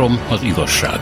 [0.00, 1.00] Három az igazság.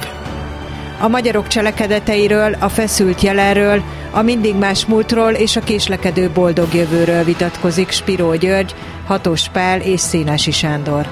[1.01, 7.25] A magyarok cselekedeteiről, a feszült jelenről, a mindig más múltról és a késlekedő boldog jövőről
[7.25, 8.75] vitatkozik Spiró György,
[9.07, 11.07] Hatos Pál és Szénási Sándor.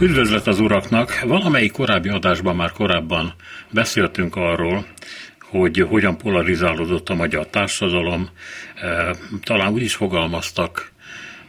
[0.00, 1.20] Üdvözlet az uraknak!
[1.26, 3.34] Valamelyik korábbi adásban már korábban
[3.70, 4.86] beszéltünk arról,
[5.50, 8.28] hogy hogyan polarizálódott a magyar társadalom.
[8.74, 10.92] E, talán úgy is fogalmaztak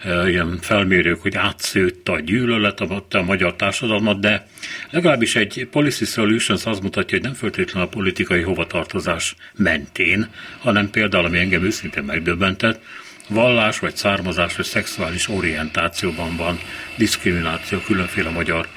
[0.05, 4.47] ilyen felmérők, hogy átszőtt a gyűlölet a, a magyar társadalmat, de
[4.89, 11.25] legalábbis egy Policy Solutions azt mutatja, hogy nem feltétlenül a politikai hovatartozás mentén, hanem például,
[11.25, 12.81] ami engem őszintén megdöbbentett,
[13.29, 16.59] vallás, vagy származás, vagy szexuális orientációban van
[16.97, 18.67] diszkrimináció különféle magyar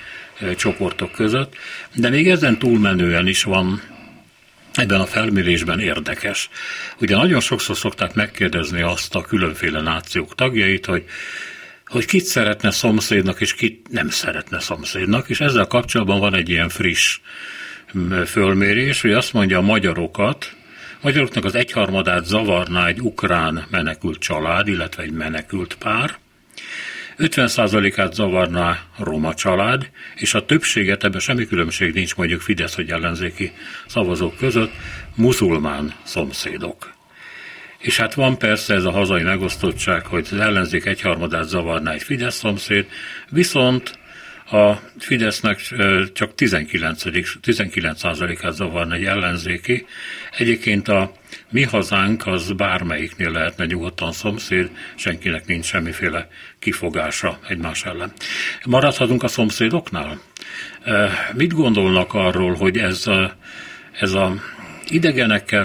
[0.56, 1.54] csoportok között,
[1.94, 3.82] de még ezen túlmenően is van
[4.74, 6.48] ebben a felmérésben érdekes.
[7.00, 11.04] Ugye nagyon sokszor szokták megkérdezni azt a különféle nációk tagjait, hogy
[11.86, 16.68] hogy kit szeretne szomszédnak, és kit nem szeretne szomszédnak, és ezzel kapcsolatban van egy ilyen
[16.68, 17.20] friss
[18.26, 20.54] fölmérés, hogy azt mondja a magyarokat,
[21.00, 26.18] magyaroknak az egyharmadát zavarná egy ukrán menekült család, illetve egy menekült pár,
[27.22, 33.52] 50%-át zavarná roma család, és a többséget, ebben semmi különbség nincs mondjuk Fidesz vagy ellenzéki
[33.86, 34.72] szavazók között,
[35.14, 36.92] muzulmán szomszédok.
[37.78, 42.36] És hát van persze ez a hazai megosztottság, hogy az ellenzék egyharmadát zavarná egy Fidesz
[42.36, 42.86] szomszéd,
[43.28, 43.98] viszont
[44.52, 45.60] a Fidesznek
[46.12, 47.02] csak 19.
[47.42, 49.86] 19%-át zavarna egy ellenzéki.
[50.30, 51.12] Egyébként a
[51.50, 58.12] mi hazánk az bármelyiknél lehetne nyugodtan szomszéd, senkinek nincs semmiféle kifogása egymás ellen.
[58.64, 60.20] Maradhatunk a szomszédoknál?
[61.34, 63.04] Mit gondolnak arról, hogy ez,
[63.92, 64.34] ez a
[64.92, 65.64] idegenekkel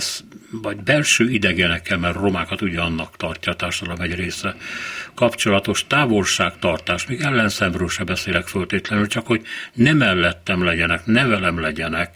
[0.52, 4.56] vagy belső idegenekkel, mert romákat ugyanannak tartja a társadalom egy része,
[5.14, 9.42] kapcsolatos távolságtartás, még ellenszemről se beszélek föltétlenül, csak hogy
[9.74, 12.14] ne mellettem legyenek, ne velem legyenek,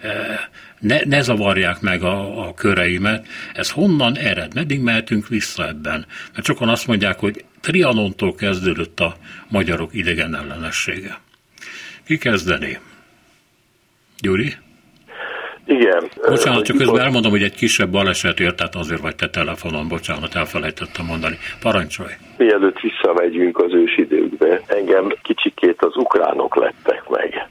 [0.00, 0.38] eh,
[0.78, 3.26] ne, ne zavarják meg a, a köreimet.
[3.54, 4.54] Ez honnan ered?
[4.54, 6.06] Meddig mehetünk vissza ebben?
[6.32, 9.16] Mert sokan azt mondják, hogy Trianontól kezdődött a
[9.48, 11.20] magyarok idegen ellenessége.
[12.04, 12.78] Ki kezdené?
[14.18, 14.56] Gyuri?
[15.70, 16.08] Igen.
[16.28, 20.34] Bocsánat, csak közben elmondom, hogy egy kisebb baleset ért, tehát azért vagy te telefonon, bocsánat,
[20.34, 21.38] elfelejtettem mondani.
[21.62, 22.12] Parancsolj!
[22.36, 27.48] Mielőtt visszamegyünk az ősidőkbe, engem kicsikét az ukránok lettek meg.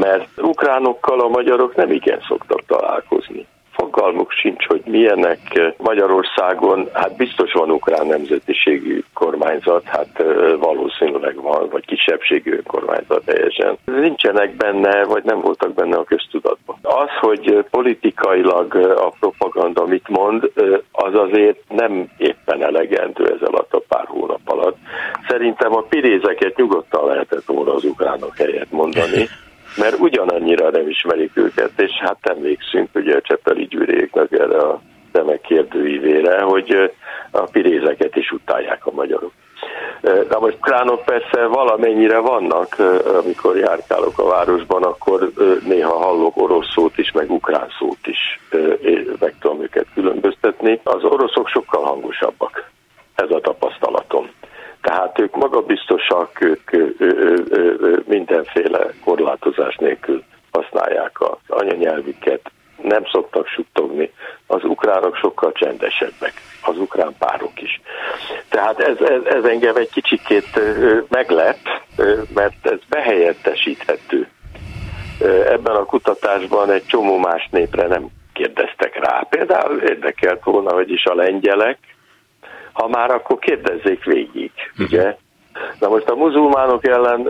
[0.00, 3.46] Mert ukránokkal a magyarok nem igen szoktak találkozni
[3.78, 5.40] fogalmuk sincs, hogy milyenek
[5.76, 10.22] Magyarországon, hát biztos van ukrán nemzetiségű kormányzat, hát
[10.58, 13.78] valószínűleg van, vagy kisebbségű kormányzat teljesen.
[13.84, 16.76] Nincsenek benne, vagy nem voltak benne a köztudatban.
[16.82, 20.50] Az, hogy politikailag a propaganda mit mond,
[20.92, 24.76] az azért nem éppen elegendő ez alatt a pár hónap alatt.
[25.28, 29.28] Szerintem a pirézeket nyugodtan lehetett volna az ukránok helyett mondani
[29.78, 34.80] mert ugyanannyira nem ismerik őket, és hát emlékszünk ugye a Csepeli gyűréknek erre a
[35.12, 36.92] szemek kérdőívére, hogy
[37.30, 39.32] a pirézeket is utálják a magyarok.
[40.30, 42.76] Na most kránok persze valamennyire vannak,
[43.22, 45.32] amikor járkálok a városban, akkor
[45.64, 48.40] néha hallok orosz szót is, meg ukrán szót is,
[49.18, 50.80] meg tudom őket különböztetni.
[50.84, 52.70] Az oroszok sokkal hangosabbak,
[53.14, 54.30] ez a tapasztalatom.
[54.88, 56.70] Tehát ők magabiztosak, ők
[58.06, 62.50] mindenféle korlátozás nélkül használják az anyanyelvüket,
[62.82, 64.12] nem szoktak suttogni.
[64.46, 66.32] Az ukránok sokkal csendesebbek,
[66.62, 67.80] az ukrán párok is.
[68.48, 70.60] Tehát ez, ez, ez engem egy kicsikét
[71.08, 71.58] meglep,
[72.34, 74.28] mert ez behelyettesíthető.
[75.44, 79.26] Ebben a kutatásban egy csomó más népre nem kérdeztek rá.
[79.30, 81.78] Például érdekelt volna, hogy is a lengyelek,
[82.78, 84.86] ha már, akkor kérdezzék végig, uh-huh.
[84.86, 85.16] ugye?
[85.80, 87.28] Na most a muzulmánok ellen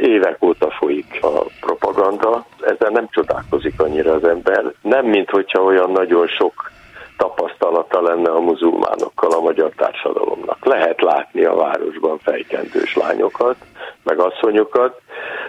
[0.00, 4.72] évek óta folyik a propaganda, ezzel nem csodálkozik annyira az ember.
[4.80, 6.70] Nem, mint hogyha olyan nagyon sok
[7.16, 10.64] tapasztalata lenne a muzulmánokkal a magyar társadalomnak.
[10.64, 13.56] Lehet látni a városban fejkendős lányokat,
[14.02, 15.00] meg asszonyokat.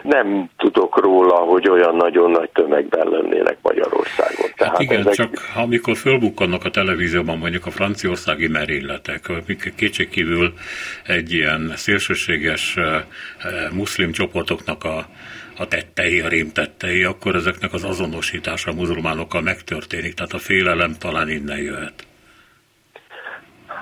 [0.03, 4.45] Nem tudok róla, hogy olyan nagyon nagy tömegben lennének Magyarországon.
[4.45, 5.13] Hát Tehát hát igen, ezek...
[5.13, 9.31] csak amikor fölbukkannak a televízióban mondjuk a franciaországi merényletek,
[9.75, 10.53] kétségkívül
[11.07, 13.03] egy ilyen szélsőséges eh, eh,
[13.71, 15.06] muszlim csoportoknak a
[15.57, 21.29] a tettei, a rémtettei, akkor ezeknek az azonosítása a muzulmánokkal megtörténik, tehát a félelem talán
[21.29, 22.06] innen jöhet.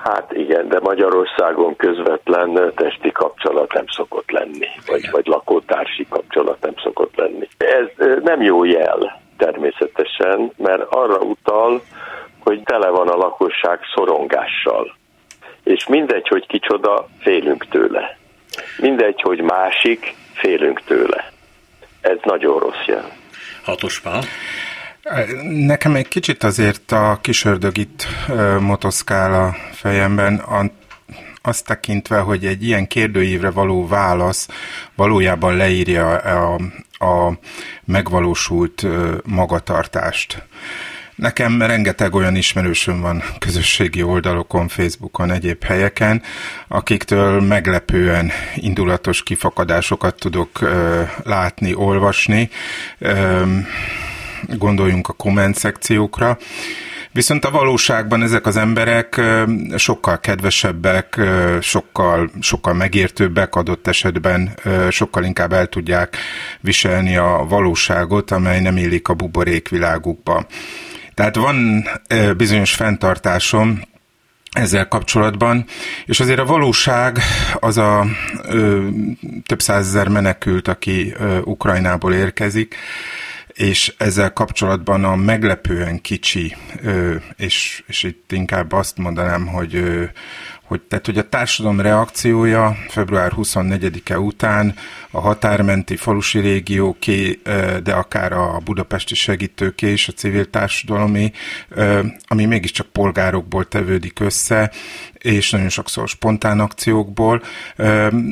[0.04, 6.74] Hát igen, de Magyarországon közvetlen testi kapcsolat nem szokott lenni, vagy, vagy lakótársi kapcsolat nem
[6.82, 7.48] szokott lenni.
[7.58, 11.82] Ez nem jó jel természetesen, mert arra utal,
[12.38, 15.00] hogy tele van a lakosság szorongással
[15.64, 18.18] és mindegy, hogy kicsoda, félünk tőle.
[18.78, 21.32] Mindegy, hogy másik, félünk tőle.
[22.00, 23.10] Ez nagyon rossz jel.
[23.64, 24.22] Hatos pál.
[25.42, 28.06] Nekem egy kicsit azért a kisördög itt
[28.60, 30.42] motoszkál a fejemben,
[31.42, 34.48] azt tekintve, hogy egy ilyen kérdőívre való válasz
[34.94, 36.60] valójában leírja a,
[37.04, 37.38] a
[37.84, 38.86] megvalósult
[39.24, 40.42] magatartást.
[41.14, 46.22] Nekem rengeteg olyan ismerősöm van közösségi oldalokon, Facebookon, egyéb helyeken,
[46.68, 52.50] akiktől meglepően indulatos kifakadásokat tudok ö, látni, olvasni.
[52.98, 53.42] Ö,
[54.58, 56.38] gondoljunk a komment szekciókra.
[57.12, 59.20] Viszont a valóságban ezek az emberek
[59.76, 61.20] sokkal kedvesebbek,
[61.60, 64.50] sokkal, sokkal megértőbbek adott esetben,
[64.90, 66.16] sokkal inkább el tudják
[66.60, 70.46] viselni a valóságot, amely nem illik a buborékvilágukba.
[71.14, 71.88] Tehát van
[72.36, 73.80] bizonyos fenntartásom,
[74.52, 75.64] ezzel kapcsolatban,
[76.06, 77.18] és azért a valóság
[77.54, 78.06] az a
[78.42, 78.86] ö,
[79.46, 82.76] több százezer menekült, aki ö, Ukrajnából érkezik,
[83.54, 86.56] és ezzel kapcsolatban a meglepően kicsi,
[87.36, 89.84] és, és itt inkább azt mondanám, hogy,
[90.62, 94.74] hogy, tehát, hogy a társadalom reakciója február 24-e után
[95.10, 97.40] a határmenti falusi régióké,
[97.82, 101.32] de akár a budapesti segítőké és a civil társadalomé,
[102.26, 104.70] ami mégiscsak polgárokból tevődik össze,
[105.18, 107.42] és nagyon sokszor spontán akciókból,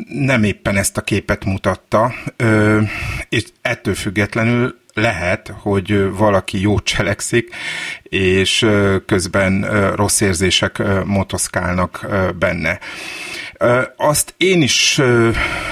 [0.08, 2.12] nem éppen ezt a képet mutatta,
[3.28, 7.54] és ettől függetlenül lehet, hogy valaki jót cselekszik,
[8.02, 8.66] és
[9.06, 9.60] közben
[9.94, 12.06] rossz érzések motoszkálnak
[12.38, 12.78] benne.
[13.96, 15.00] Azt én is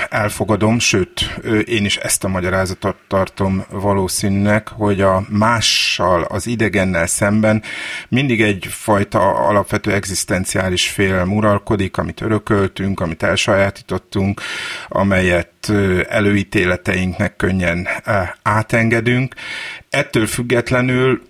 [0.09, 7.63] elfogadom, sőt, én is ezt a magyarázatot tartom valószínűnek, hogy a mással, az idegennel szemben
[8.09, 14.41] mindig egyfajta alapvető egzisztenciális félelem uralkodik, amit örököltünk, amit elsajátítottunk,
[14.89, 15.73] amelyet
[16.09, 17.89] előítéleteinknek könnyen
[18.43, 19.35] átengedünk.
[19.91, 21.23] Ettől függetlenül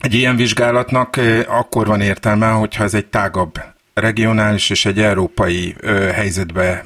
[0.00, 3.60] egy ilyen vizsgálatnak akkor van értelme, hogyha ez egy tágabb
[4.00, 5.74] regionális és egy európai
[6.12, 6.84] helyzetbe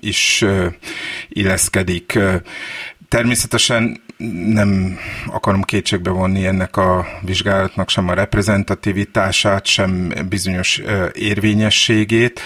[0.00, 0.44] is
[1.28, 2.18] illeszkedik.
[3.08, 4.02] Természetesen
[4.52, 10.82] nem akarom kétségbe vonni ennek a vizsgálatnak sem a reprezentativitását, sem bizonyos
[11.12, 12.40] érvényességét,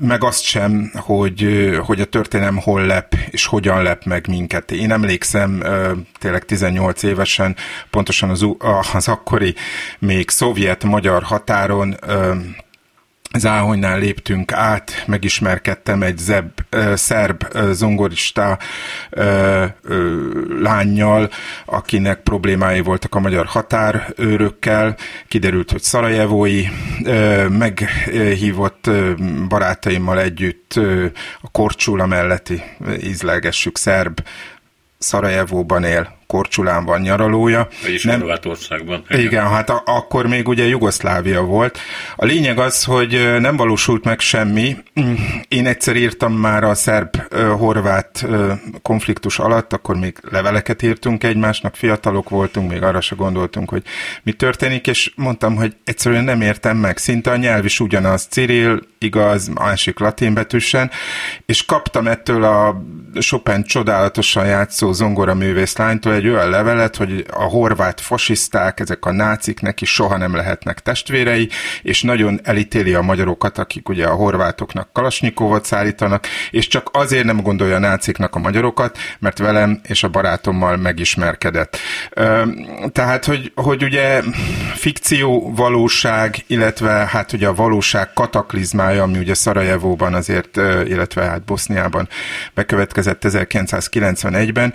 [0.00, 4.70] meg azt sem, hogy, hogy a történelem hol lep és hogyan lep meg minket.
[4.70, 5.62] Én emlékszem
[6.18, 7.56] tényleg 18 évesen,
[7.90, 8.46] pontosan az,
[8.92, 9.54] az akkori
[9.98, 11.96] még szovjet-magyar határon
[13.38, 16.50] Záhonynál léptünk át, megismerkedtem egy zeb,
[16.94, 18.58] szerb zongorista
[20.60, 21.30] lányjal,
[21.64, 24.96] akinek problémái voltak a magyar határőrökkel.
[25.28, 26.64] Kiderült, hogy szarajevói.
[27.48, 28.90] Meghívott
[29.48, 30.72] barátaimmal együtt
[31.40, 32.62] a Korcsula melletti
[33.02, 34.20] ízlelgessük szerb
[34.98, 37.68] Szarajevóban él, Korcsulán van nyaralója.
[37.82, 39.04] Vagyis nem, Horvátországban.
[39.08, 41.78] Igen, igen hát a, akkor még ugye Jugoszlávia volt.
[42.16, 44.76] A lényeg az, hogy nem valósult meg semmi.
[45.48, 48.26] Én egyszer írtam már a szerb-horvát
[48.82, 53.82] konfliktus alatt, akkor még leveleket írtunk egymásnak, fiatalok voltunk, még arra se gondoltunk, hogy
[54.22, 56.96] mi történik, és mondtam, hogy egyszerűen nem értem meg.
[56.96, 60.90] Szinte a nyelv is ugyanaz, Cyril, igaz, másik latinbetűsen,
[61.46, 62.82] és kaptam ettől a
[63.20, 65.36] Chopin csodálatosan játszó zongora
[65.76, 70.80] lánytól egy olyan levelet, hogy a horvát fasiszták, ezek a nácik neki soha nem lehetnek
[70.80, 71.48] testvérei,
[71.82, 77.40] és nagyon elítéli a magyarokat, akik ugye a horvátoknak kalasnyikovot szállítanak, és csak azért nem
[77.40, 81.78] gondolja a náciknak a magyarokat, mert velem és a barátommal megismerkedett.
[82.92, 84.22] Tehát, hogy, hogy ugye
[84.74, 92.08] fikció, valóság, illetve hát ugye a valóság kataklizmája, ami ugye Szarajevóban azért, illetve hát Boszniában
[92.54, 94.72] bekövetkezett 1991-ben,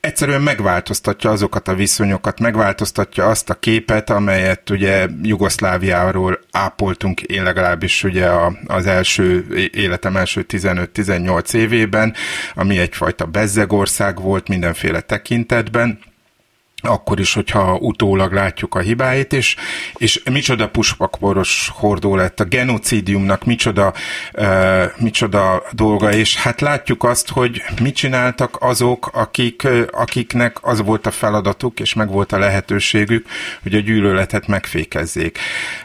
[0.00, 0.42] egyszerűen
[0.88, 8.28] megváltoztatja azokat a viszonyokat, megváltoztatja azt a képet, amelyet ugye Jugoszláviáról ápoltunk én legalábbis ugye
[8.66, 12.14] az első életem első 15-18 évében,
[12.54, 15.98] ami egyfajta bezzegország volt mindenféle tekintetben,
[16.80, 19.56] akkor is, hogyha utólag látjuk a hibáit, és,
[19.96, 23.92] és micsoda puspakporos hordó lett, a genocidiumnak micsoda,
[24.32, 31.06] uh, micsoda dolga, és hát látjuk azt, hogy mit csináltak azok, akik, akiknek az volt
[31.06, 33.26] a feladatuk, és meg volt a lehetőségük,
[33.62, 35.38] hogy a gyűlöletet megfékezzék.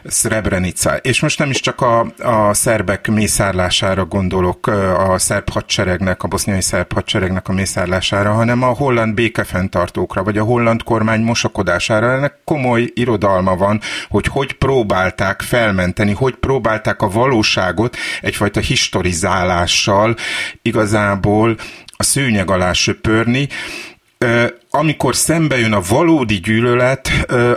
[0.04, 0.96] Srebrenica.
[0.96, 6.62] És most nem is csak a, a szerbek mészárlására gondolok, a szerb hadseregnek, a boszniai
[6.62, 12.12] szerb hadseregnek a mészárlására, hanem a holland békefenntartókra, vagy a holland kormány mosakodására.
[12.12, 20.16] Ennek komoly irodalma van, hogy hogy próbálták felmenteni, hogy próbálták a valóságot egyfajta historizálással
[20.62, 21.56] igazából
[21.96, 23.48] a szőnyeg alá söpörni,
[24.70, 27.10] amikor szembe jön a valódi gyűlölet,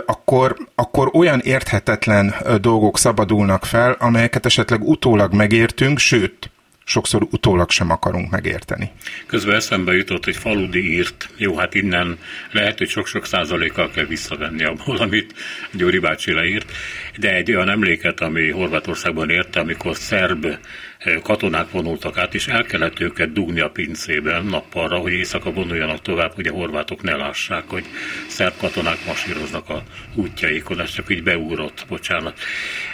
[0.06, 6.50] akkor, akkor olyan érthetetlen dolgok szabadulnak fel, amelyeket esetleg utólag megértünk, sőt,
[6.88, 8.90] sokszor utólag sem akarunk megérteni.
[9.26, 12.18] Közben eszembe jutott, hogy Faludi írt, jó, hát innen
[12.52, 15.34] lehet, hogy sok-sok százalékkal kell visszavenni abból, amit
[15.72, 16.72] Gyuri bácsi leírt,
[17.18, 22.64] de egy olyan emléket, ami Horvátországban érte, amikor szerb eh, katonák vonultak át, és el
[22.64, 27.64] kellett őket dugni a pincében nappalra, hogy éjszaka vonuljanak tovább, hogy a horvátok ne lássák,
[27.66, 27.84] hogy
[28.28, 29.82] szerb katonák masíroznak a
[30.14, 30.80] útjaikon.
[30.80, 32.38] Ez csak így beúrott, bocsánat.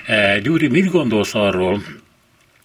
[0.06, 1.82] Eh, Gyuri, mit gondolsz arról,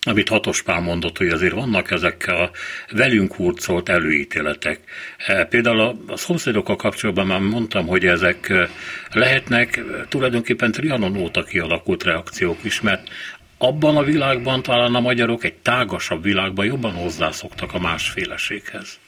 [0.08, 2.50] amit Hatospál mondott, hogy azért vannak ezek a
[2.96, 4.80] velünk hurcolt előítéletek.
[5.28, 8.68] E, például a, szomszédokkal kapcsolatban már mondtam, hogy ezek e,
[9.14, 13.10] lehetnek tulajdonképpen Trianon óta kialakult reakciók is, mert
[13.58, 19.00] abban a világban talán a magyarok egy tágasabb világban jobban hozzászoktak a másféleséghez.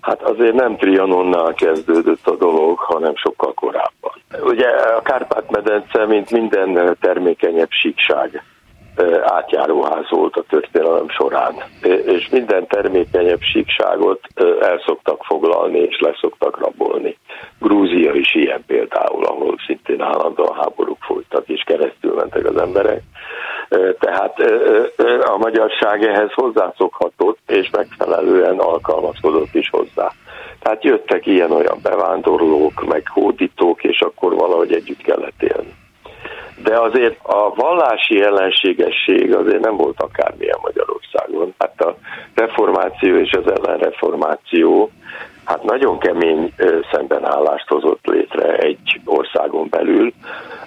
[0.00, 4.12] Hát azért nem Trianonnál kezdődött a dolog, hanem sokkal korábban.
[4.42, 8.42] Ugye a Kárpát-medence, mint minden termékenyebb síkság,
[9.22, 11.54] átjáróház volt a történelem során,
[12.06, 14.20] és minden termékenyebb síkságot
[14.60, 17.16] el szoktak foglalni és leszoktak rabolni.
[17.60, 23.02] Grúzia is ilyen például, ahol szintén állandóan háborúk folytak és keresztül mentek az emberek.
[23.98, 24.38] Tehát
[25.20, 30.12] a magyarság ehhez hozzászokhatott és megfelelően alkalmazkodott is hozzá.
[30.60, 35.82] Tehát jöttek ilyen-olyan bevándorlók, meg hódítók, és akkor valahogy együtt kellett élni
[36.62, 41.54] de azért a vallási ellenségesség azért nem volt akármilyen Magyarországon.
[41.58, 41.96] Hát a
[42.34, 44.90] reformáció és az ellenreformáció
[45.44, 46.52] hát nagyon kemény
[46.92, 50.12] szembenállást hozott létre egy országon belül.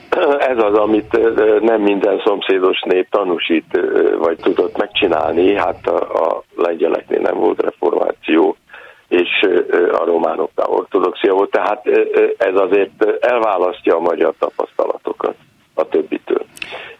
[0.51, 1.17] Ez az, amit
[1.61, 3.79] nem minden szomszédos nép tanúsít,
[4.17, 5.55] vagy tudott megcsinálni.
[5.55, 8.55] Hát a, a lengyeleknél nem volt reformáció,
[9.07, 9.29] és
[9.91, 11.87] a románoknál ortodoxia volt, tehát
[12.37, 15.35] ez azért elválasztja a magyar tapasztalatokat
[15.77, 16.45] a többitől.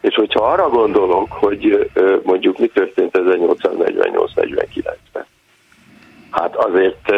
[0.00, 1.90] És hogyha arra gondolok, hogy
[2.22, 5.26] mondjuk mi történt 1848-49-ben,
[6.30, 7.12] hát azért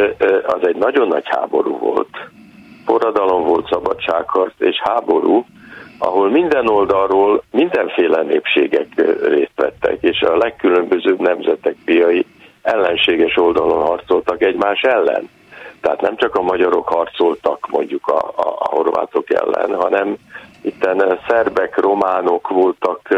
[0.46, 2.08] az egy nagyon nagy háború volt.
[2.84, 5.46] Forradalom volt, szabadságharc és háború,
[5.98, 8.86] ahol minden oldalról mindenféle népségek
[9.22, 12.26] részt vettek, és a legkülönbözőbb nemzetek piai
[12.62, 15.28] ellenséges oldalon harcoltak egymás ellen.
[15.80, 20.16] Tehát nem csak a magyarok harcoltak mondjuk a, a, a horvátok ellen, hanem
[20.62, 23.08] itten szerbek, románok voltak,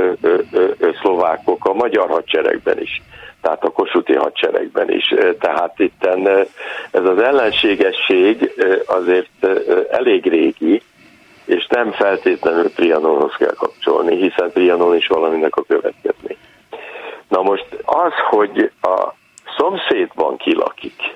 [1.01, 3.03] szlovákok a magyar hadseregben is,
[3.41, 5.15] tehát a kosuti hadseregben is.
[5.41, 6.27] Tehát itten
[6.91, 8.53] ez az ellenségesség
[8.87, 9.47] azért
[9.91, 10.83] elég régi,
[11.45, 16.37] és nem feltétlenül Trianonhoz kell kapcsolni, hiszen Trianon is valaminek a következmény.
[17.29, 19.13] Na most az, hogy a
[19.57, 21.15] szomszédban kilakik,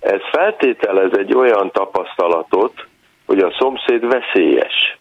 [0.00, 2.86] ez feltételez egy olyan tapasztalatot,
[3.26, 4.98] hogy a szomszéd veszélyes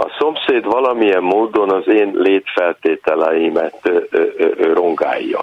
[0.00, 3.90] a szomszéd valamilyen módon az én létfeltételeimet
[4.74, 5.40] rongálja.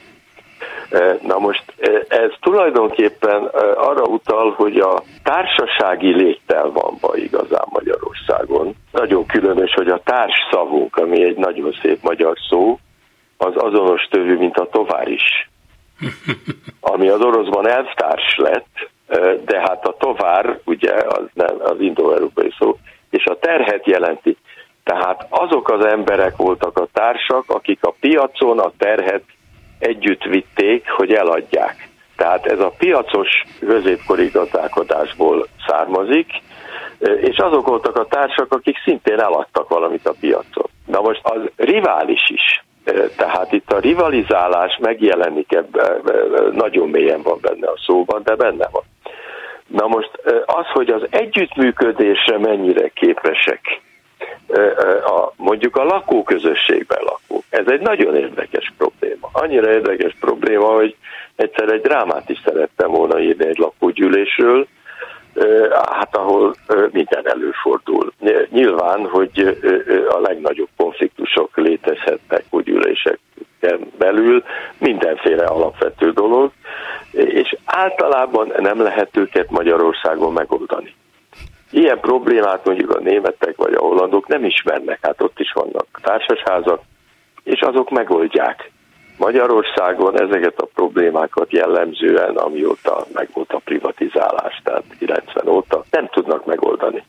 [1.22, 1.64] Na most
[2.08, 3.44] ez tulajdonképpen
[3.76, 8.76] arra utal, hogy a társasági légtel van ba igazán Magyarországon.
[8.92, 12.80] Nagyon különös, hogy a társszavunk, ami egy nagyon szép magyar szó,
[13.38, 15.50] az azonos tövű, mint a továr is.
[16.94, 18.90] Ami az oroszban elvtárs lett,
[19.46, 22.78] de hát a továr, ugye az, nem, az indo-európai szó,
[23.10, 24.38] és a terhet jelenti.
[24.86, 29.24] Tehát azok az emberek voltak a társak, akik a piacon a terhet
[29.80, 31.90] együtt vitték, hogy eladják.
[32.16, 36.28] Tehát ez a piacos középkori gazdálkodásból származik,
[37.00, 40.70] és azok voltak a társak, akik szintén eladtak valamit a piacon.
[40.86, 42.64] Na most az rivális is,
[43.18, 46.02] tehát itt a rivalizálás megjelenik ebben,
[46.52, 48.84] nagyon mélyen van benne a szóban, de benne van.
[49.68, 50.12] Na most
[50.46, 53.82] az, hogy az együttműködésre mennyire képesek
[55.06, 57.44] a, mondjuk a lakóközösségben lakók.
[57.50, 59.30] Ez egy nagyon érdekes probléma.
[59.32, 60.96] Annyira érdekes probléma, hogy
[61.36, 64.68] egyszer egy drámát is szerettem volna írni egy lakógyűlésről,
[65.92, 66.56] hát ahol
[66.92, 68.12] minden előfordul.
[68.50, 69.58] Nyilván, hogy
[70.10, 74.44] a legnagyobb konfliktusok létezhetnek gyűléseken belül,
[74.78, 76.52] mindenféle alapvető dolog,
[77.12, 80.96] és általában nem lehet őket Magyarországon megoldani.
[81.76, 86.82] Ilyen problémát mondjuk a németek vagy a hollandok nem ismernek, hát ott is vannak társasházak,
[87.44, 88.72] és azok megoldják.
[89.18, 97.04] Magyarországon ezeket a problémákat jellemzően, amióta megvolt a privatizálás, tehát 90 óta, nem tudnak megoldani.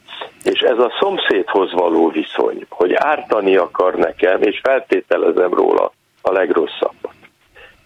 [0.45, 5.93] És ez a szomszédhoz való viszony, hogy ártani akar nekem, és feltételezem róla
[6.23, 7.16] a legrosszabbat.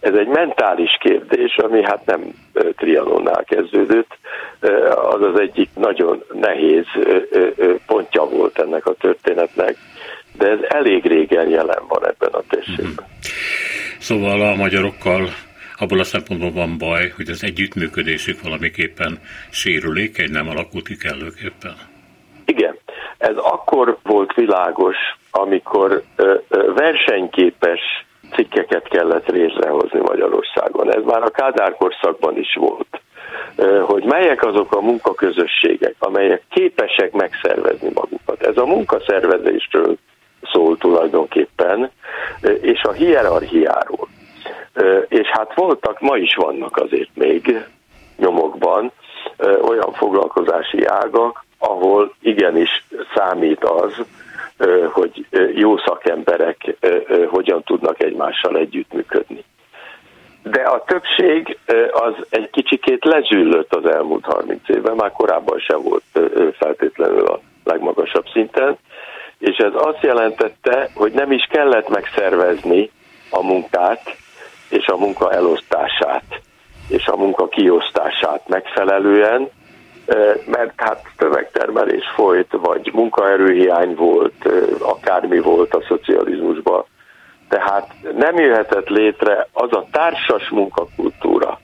[0.01, 2.21] Ez egy mentális kérdés, ami hát nem
[2.77, 4.19] Trianonnál kezdődött,
[4.95, 6.85] az az egyik nagyon nehéz
[7.87, 9.77] pontja volt ennek a történetnek,
[10.39, 12.93] de ez elég régen jelen van ebben a térségben.
[12.93, 13.05] Mhm.
[13.99, 15.29] Szóval a magyarokkal
[15.77, 19.19] abból a szempontból van baj, hogy az együttműködésük valamiképpen
[19.51, 21.75] sérülékeny, nem alakult ki kellőképpen.
[22.45, 22.79] Igen,
[23.19, 24.97] ez akkor volt világos,
[25.31, 26.03] amikor
[26.75, 27.81] versenyképes
[28.35, 30.93] cikkeket kellett létrehozni Magyarországon.
[30.93, 33.01] Ez már a Kádár korszakban is volt
[33.87, 38.43] hogy melyek azok a munkaközösségek, amelyek képesek megszervezni magukat.
[38.43, 39.97] Ez a munkaszervezésről
[40.53, 41.91] szól tulajdonképpen,
[42.61, 44.09] és a hierarchiáról.
[45.09, 47.67] És hát voltak, ma is vannak azért még
[48.17, 48.93] nyomokban
[49.63, 52.85] olyan foglalkozási ágak, ahol igenis
[53.15, 53.93] számít az,
[54.93, 56.77] hogy jó szakemberek
[57.27, 59.45] hogyan tudnak egymással együttműködni.
[60.43, 61.59] De a többség
[61.91, 66.03] az egy kicsikét lezüllött az elmúlt 30 évben, már korábban sem volt
[66.59, 68.79] feltétlenül a legmagasabb szinten,
[69.39, 72.91] és ez azt jelentette, hogy nem is kellett megszervezni
[73.31, 74.17] a munkát
[74.71, 76.41] és a munka elosztását
[76.89, 79.49] és a munka kiosztását megfelelően,
[80.47, 84.49] mert hát tömegtermelés folyt, vagy munkaerőhiány volt,
[84.81, 86.85] akármi volt a szocializmusban.
[87.49, 91.61] Tehát nem jöhetett létre az a társas munkakultúra,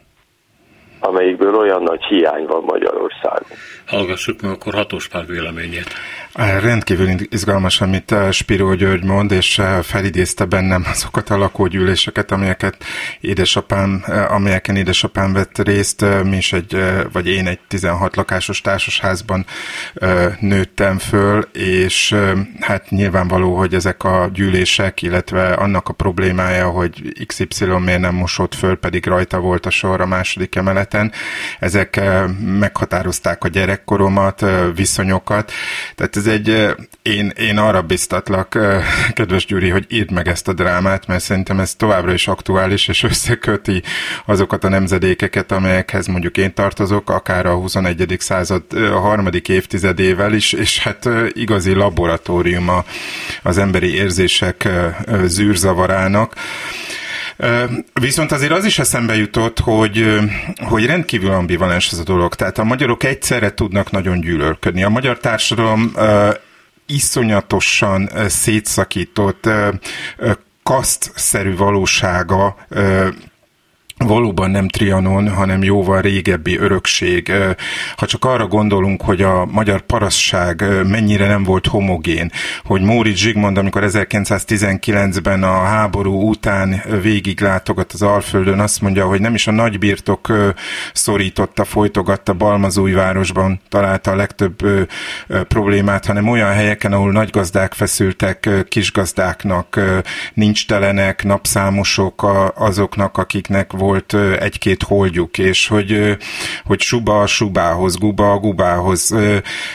[1.01, 3.59] amelyikből olyan nagy hiány van Magyarországon.
[3.87, 5.95] Hallgassuk meg akkor Hatós véleményét.
[6.61, 12.85] Rendkívül izgalmas, amit Spiró György mond, és felidézte bennem azokat a lakógyűléseket, amelyeket
[13.21, 16.05] édesapám, amelyeken édesapám vett részt.
[16.25, 16.77] Mi is egy,
[17.13, 19.47] vagy én egy 16 lakásos társasházban
[20.41, 22.15] nőttem föl, és
[22.61, 28.55] hát nyilvánvaló, hogy ezek a gyűlések, illetve annak a problémája, hogy XY miért nem mosott
[28.55, 31.13] föl, pedig rajta volt a sor a második emeleten,
[31.59, 32.01] ezek
[32.41, 35.53] meghatározták a gyerekkoromat, viszonyokat,
[35.95, 38.59] tehát ez egy, én, én arra biztatlak,
[39.15, 43.03] kedves Gyuri, hogy írd meg ezt a drámát, mert szerintem ez továbbra is aktuális, és
[43.03, 43.83] összeköti
[44.27, 48.17] azokat a nemzedékeket, amelyekhez mondjuk én tartozok, akár a 21.
[48.19, 52.85] század a harmadik évtizedével is, és hát igazi laboratóriuma
[53.43, 54.69] az emberi érzések
[55.25, 56.35] zűrzavarának.
[57.93, 60.21] Viszont azért az is eszembe jutott, hogy,
[60.57, 62.35] hogy rendkívül ambivalens ez a dolog.
[62.35, 64.83] Tehát a magyarok egyszerre tudnak nagyon gyűlölködni.
[64.83, 65.93] A magyar társadalom
[66.87, 69.49] iszonyatosan szétszakított
[70.63, 72.57] kaszt-szerű valósága
[73.99, 77.33] valóban nem Trianon, hanem jóval régebbi örökség.
[77.97, 82.31] Ha csak arra gondolunk, hogy a magyar paraszság mennyire nem volt homogén,
[82.65, 89.21] hogy Móricz Zsigmond, amikor 1919-ben a háború után végig látogat az Alföldön, azt mondja, hogy
[89.21, 90.33] nem is a nagybirtok
[90.93, 94.57] szorította, folytogatta Balmazújvárosban, találta a legtöbb
[95.49, 99.81] problémát, hanem olyan helyeken, ahol nagy gazdák feszültek kisgazdáknak,
[100.35, 106.17] nincs telenek, napszámosok azoknak, akiknek volt volt egy-két holdjuk, és hogy,
[106.65, 109.15] hogy suba a subához, guba a gubához,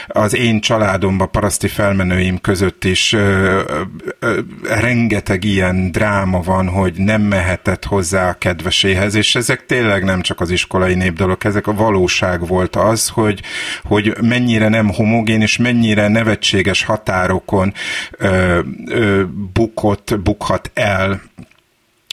[0.06, 3.16] az én családomban, paraszti felmenőim között is
[4.62, 10.40] rengeteg ilyen dráma van, hogy nem mehetett hozzá a kedveséhez, és ezek tényleg nem csak
[10.40, 13.42] az iskolai népdalok, ezek a valóság volt az, hogy,
[13.82, 17.72] hogy mennyire nem homogén, és mennyire nevetséges határokon
[18.10, 19.22] ö, ö,
[19.52, 21.20] bukott, bukhat el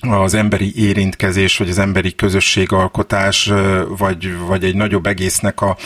[0.01, 3.51] az emberi érintkezés, vagy az emberi közösségalkotás,
[3.97, 5.77] vagy, vagy egy nagyobb egésznek a,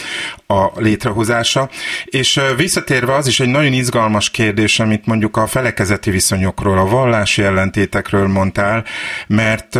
[0.48, 1.70] a létrehozása.
[2.06, 7.42] És visszatérve az is egy nagyon izgalmas kérdés, amit mondjuk a felekezeti viszonyokról, a vallási
[7.42, 8.86] ellentétekről mondtál,
[9.28, 9.76] mert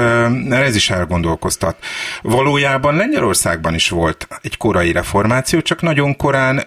[0.50, 1.76] ez is elgondolkoztat.
[2.22, 6.64] Valójában Lengyelországban is volt egy korai reformáció, csak nagyon korán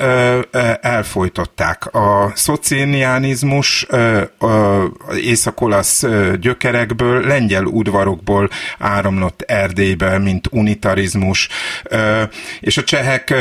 [0.81, 1.95] elfolytották.
[1.95, 3.87] A szociánianizmus
[5.21, 6.05] észak-olasz
[6.41, 11.49] gyökerekből lengyel lengyel udvarokból áramlott Erdélybe, mint unitarizmus,
[12.61, 13.35] és a csehek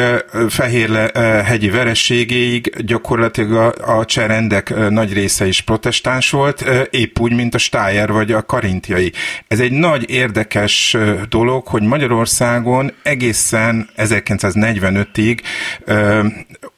[0.49, 1.11] fehér
[1.45, 7.57] hegyi verességéig gyakorlatilag a, a cserendek nagy része is protestáns volt, épp úgy, mint a
[7.57, 9.11] Stájer vagy a karintjai.
[9.47, 10.97] Ez egy nagy érdekes
[11.29, 15.39] dolog, hogy Magyarországon egészen 1945-ig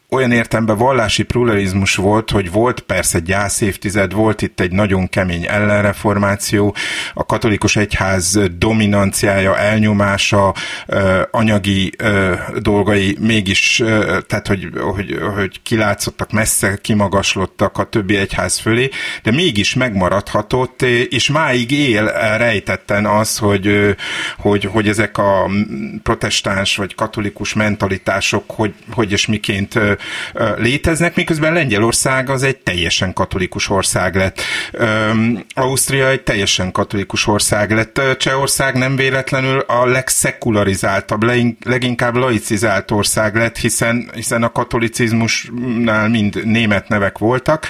[0.10, 5.46] olyan értemben vallási pluralizmus volt, hogy volt persze gyász évtized, volt itt egy nagyon kemény
[5.48, 6.76] ellenreformáció,
[7.14, 10.54] a katolikus egyház dominanciája, elnyomása,
[11.32, 11.92] anyagi
[12.58, 13.84] dolgai mégis,
[14.28, 18.90] tehát hogy, hogy, hogy kilátszottak, messze kimagaslottak a többi egyház fölé,
[19.24, 22.06] de mégis megmaradhatott, és máig él
[22.38, 23.96] rejtetten az, hogy,
[24.38, 25.50] hogy, hogy ezek a
[26.04, 29.80] protestáns vagy katolikus mentalitások hogy, hogy és miként
[30.58, 34.42] léteznek, miközben Lengyelország az egy teljesen katolikus ország lett.
[35.54, 38.02] Ausztria egy teljesen katolikus ország lett.
[38.18, 41.24] Csehország nem véletlenül a legszekularizáltabb,
[41.66, 47.68] leginkább laicizált ország lett, hiszen, hiszen a katolicizmusnál mind német nevek voltak.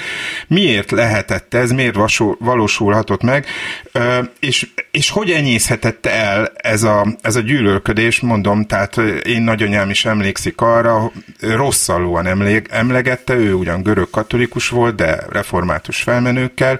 [0.48, 1.98] Miért lehetett ez, miért
[2.40, 3.46] valósulhatott meg,
[4.40, 10.06] és, és hogy enyészhetett el ez a, ez a gyűlölködés, mondom, tehát én nagyanyám is
[10.06, 11.12] emlékszik arra,
[12.18, 16.80] rosszalóan emlék, emlegette, ő ugyan görög katolikus volt, de református felmenőkkel,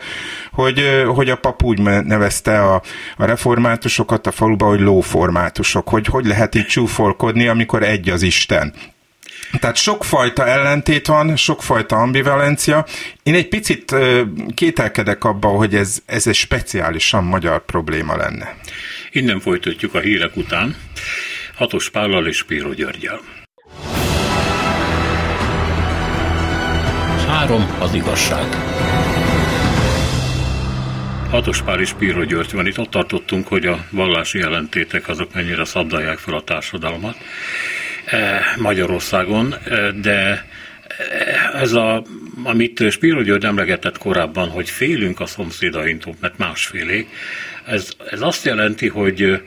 [0.52, 2.82] hogy, hogy a pap úgy nevezte a,
[3.18, 8.74] a reformátusokat a faluba, hogy lóformátusok, hogy hogy lehet így csúfolkodni, amikor egy az Isten.
[9.60, 12.86] Tehát sokfajta ellentét van, sokfajta ambivalencia.
[13.24, 13.96] Én egy picit
[14.56, 18.56] kételkedek abban, hogy ez, ez egy speciálisan magyar probléma lenne.
[19.12, 20.76] Innen folytatjuk a hírek után.
[21.56, 23.20] Hatos Pállal és Píró Györgyel.
[27.38, 28.46] Három az igazság.
[31.30, 32.80] Hatos Pál és Píró György van itt.
[32.80, 37.18] Ott tartottunk, hogy a vallási jelentétek azok mennyire szabdalják fel a társadalmat
[38.06, 42.04] eh, Magyarországon, eh, de eh, ez a,
[42.44, 47.10] amit Spiro György emlegetett korábban, hogy félünk a szomszédainktól, mert másfélék,
[47.66, 49.42] ez, ez azt jelenti, hogy,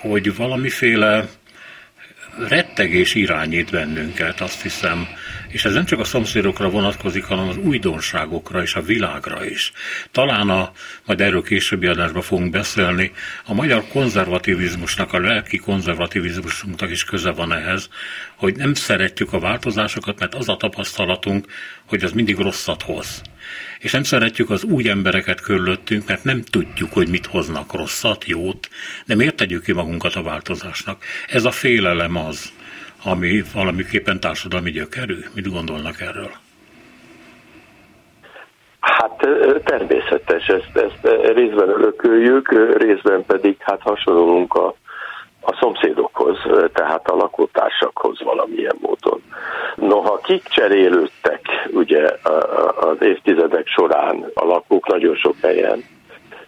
[0.00, 1.28] hogy valamiféle
[2.48, 5.08] rettegés irányít bennünket, azt hiszem,
[5.54, 9.72] és ez nem csak a szomszédokra vonatkozik, hanem az újdonságokra és a világra is.
[10.12, 10.72] Talán a,
[11.04, 13.12] majd erről későbbi adásban fogunk beszélni,
[13.44, 17.88] a magyar konzervativizmusnak, a lelki konzervativizmusnak is köze van ehhez,
[18.36, 21.46] hogy nem szeretjük a változásokat, mert az a tapasztalatunk,
[21.86, 23.22] hogy az mindig rosszat hoz.
[23.78, 28.68] És nem szeretjük az új embereket körülöttünk, mert nem tudjuk, hogy mit hoznak rosszat, jót,
[29.06, 31.04] de miért tegyük ki magunkat a változásnak?
[31.28, 32.52] Ez a félelem az,
[33.04, 35.16] ami valamiképpen társadalmi gyökerű?
[35.34, 36.30] Mit gondolnak erről?
[38.80, 39.28] Hát
[39.64, 44.74] természetes, ezt, ezt részben örököljük, részben pedig hát hasonlunk a,
[45.40, 46.38] a szomszédokhoz,
[46.72, 49.22] tehát a lakótársakhoz valamilyen módon.
[49.74, 51.40] Noha kik cserélődtek
[51.72, 52.08] ugye
[52.80, 55.84] az évtizedek során a lakók nagyon sok helyen,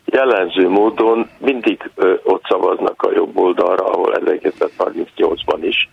[0.05, 1.91] jellemző módon mindig
[2.23, 5.89] ott szavaznak a jobb oldalra, ahol 1938-ban is,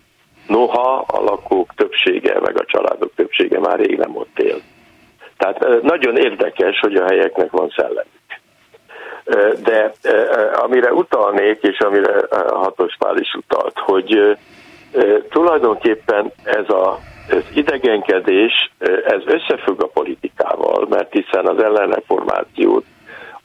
[0.47, 4.61] Noha a lakók többsége, meg a családok többsége már rég nem ott él.
[5.37, 8.21] Tehát nagyon érdekes, hogy a helyeknek van szellemük.
[9.63, 9.91] De
[10.53, 14.37] amire utalnék, és amire Hatos Pál is utalt, hogy
[15.29, 18.71] tulajdonképpen ez a az idegenkedés,
[19.05, 22.85] ez összefügg a politikával, mert hiszen az ellenreformációt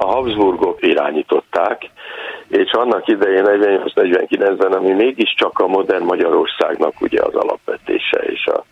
[0.00, 1.90] a Habsburgok irányították,
[2.48, 8.64] és annak idején 48-49-ben, ami mégiscsak a modern Magyarországnak ugye az alapvetése és a,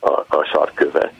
[0.00, 1.12] a, a sarköve.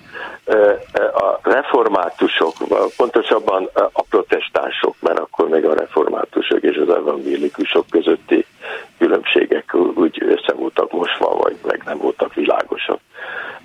[1.15, 2.53] A reformátusok,
[2.97, 8.47] pontosabban a protestánsok, mert akkor még a reformátusok és az evangélikusok közötti
[8.99, 12.99] különbségek úgy össze voltak mosva, vagy meg nem voltak világosak.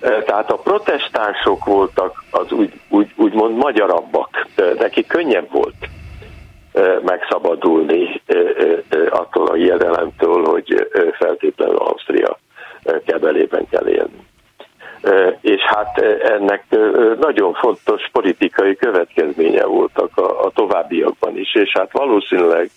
[0.00, 4.46] Tehát a protestánsok voltak az úgy, úgy, úgymond magyarabbak,
[4.78, 5.88] neki könnyebb volt
[7.02, 8.22] megszabadulni
[9.10, 12.38] attól a hiedelemtől, hogy feltétlenül Ausztria
[13.06, 14.26] kebelében kell élni.
[15.40, 16.64] És hát ennek
[17.20, 22.70] nagyon fontos politikai következménye voltak a, a továbbiakban is, és hát valószínűleg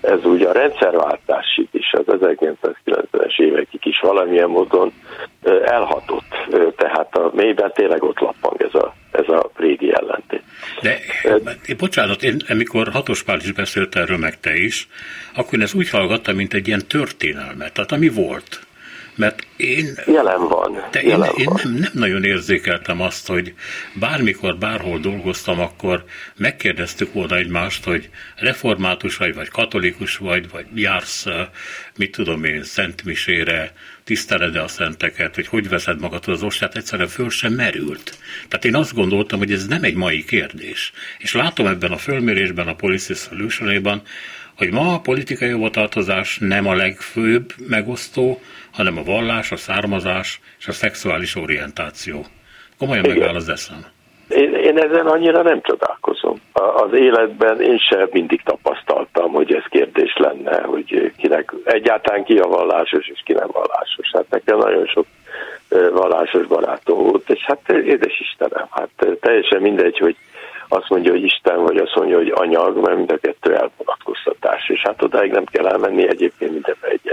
[0.00, 4.92] ez úgy a rendszerváltásig is, az 1990-es évekig is valamilyen módon
[5.64, 6.48] elhatott.
[6.76, 10.42] Tehát a mélyben tényleg ott lappang ez a, ez a régi ellentét.
[10.82, 10.98] De,
[11.66, 14.88] én, bocsánat, én, amikor Hatos Pál is beszélt erről, meg te is,
[15.32, 18.66] akkor én ezt úgy hallgattam, mint egy ilyen történelmet, tehát ami volt.
[19.70, 19.98] Én...
[20.06, 20.84] Jelen van.
[20.90, 23.54] De jelen én, én nem, nem nagyon érzékeltem azt, hogy
[23.94, 26.04] bármikor, bárhol dolgoztam, akkor
[26.36, 31.26] megkérdeztük volna egymást, hogy református vagy, vagy katolikus vagy, vagy jársz,
[31.96, 33.72] mit tudom én, szentmisére,
[34.04, 38.18] tiszteled a szenteket, hogy hogy veszed magadhoz az ostát, egyszerűen föl sem merült.
[38.48, 40.92] Tehát én azt gondoltam, hogy ez nem egy mai kérdés.
[41.18, 44.02] És látom ebben a fölmérésben, a Policy solution
[44.60, 48.40] hogy ma a politikai hovatartozás nem a legfőbb megosztó,
[48.72, 52.24] hanem a vallás, a származás és a szexuális orientáció.
[52.78, 53.16] Komolyan Igen.
[53.16, 53.86] megáll az eszem.
[54.28, 56.40] Én, én ezen annyira nem csodálkozom.
[56.52, 62.46] Az életben én sem mindig tapasztaltam, hogy ez kérdés lenne, hogy kinek egyáltalán ki a
[62.46, 64.10] vallásos és ki nem vallásos.
[64.12, 65.06] Hát nekem nagyon sok
[65.92, 70.16] vallásos barátom volt, és hát édes Istenem, hát teljesen mindegy, hogy
[70.68, 74.80] azt mondja, hogy Isten, vagy azt mondja, hogy anyag, mert mind a kettő elvonatkoztatás, és
[74.80, 77.09] hát odáig nem kell elmenni, egyébként mindenben egyetértünk.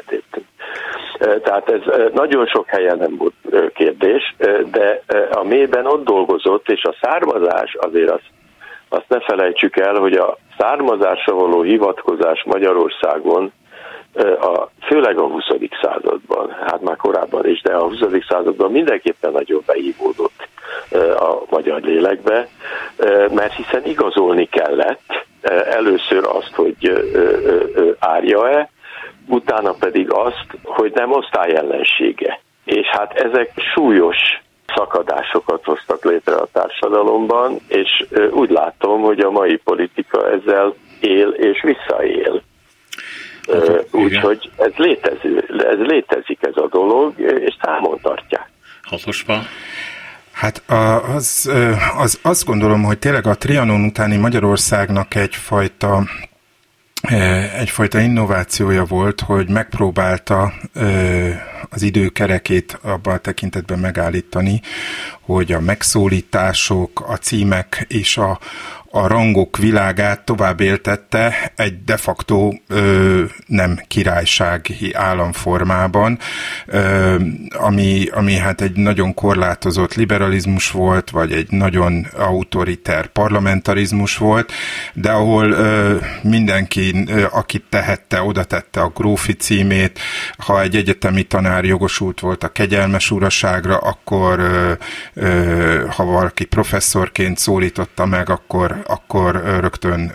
[1.17, 3.33] Tehát ez nagyon sok helyen nem volt
[3.73, 4.35] kérdés,
[4.71, 8.29] de a mélyben ott dolgozott, és a származás azért azt,
[8.89, 13.51] azt ne felejtsük el, hogy a származásra való hivatkozás Magyarországon
[14.41, 15.43] a, főleg a 20.
[15.81, 17.97] században, hát már korábban is, de a 20.
[18.29, 20.47] században mindenképpen nagyon beívódott
[21.19, 22.47] a magyar lélekbe,
[23.33, 25.25] mert hiszen igazolni kellett
[25.69, 26.91] először azt, hogy
[27.99, 28.69] árja-e,
[29.27, 32.39] utána pedig azt, hogy nem osztályellensége.
[32.65, 34.17] És hát ezek súlyos
[34.75, 41.61] szakadásokat hoztak létre a társadalomban, és úgy látom, hogy a mai politika ezzel él és
[41.61, 42.41] visszaél.
[43.51, 48.49] Hát, Úgyhogy ez létező, ez létezik ez a dolog, és számon tartják.
[48.83, 49.39] Hatosban.
[50.31, 50.63] Hát
[51.15, 51.51] az,
[51.97, 56.03] az, azt gondolom, hogy tényleg a Trianon utáni Magyarországnak egyfajta
[57.57, 60.53] egyfajta innovációja volt, hogy megpróbálta
[61.69, 64.61] az időkerekét abban a tekintetben megállítani,
[65.21, 68.39] hogy a megszólítások, a címek és a,
[68.97, 76.19] a rangok világát tovább éltette egy de facto ö, nem királysági államformában,
[76.65, 77.15] ö,
[77.49, 84.51] ami, ami hát egy nagyon korlátozott liberalizmus volt, vagy egy nagyon autoriter parlamentarizmus volt,
[84.93, 89.99] de ahol ö, mindenki, ö, akit tehette, oda tette a grófi címét,
[90.37, 94.71] ha egy egyetemi tanár jogosult volt a kegyelmes uraságra, akkor ö,
[95.13, 100.11] ö, ha valaki professzorként szólította meg, akkor akkor rögtön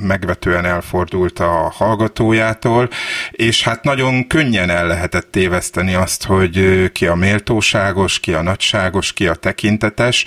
[0.00, 2.88] megvetően elfordult a hallgatójától,
[3.30, 9.12] és hát nagyon könnyen el lehetett téveszteni azt, hogy ki a méltóságos, ki a nagyságos,
[9.12, 10.24] ki a tekintetes.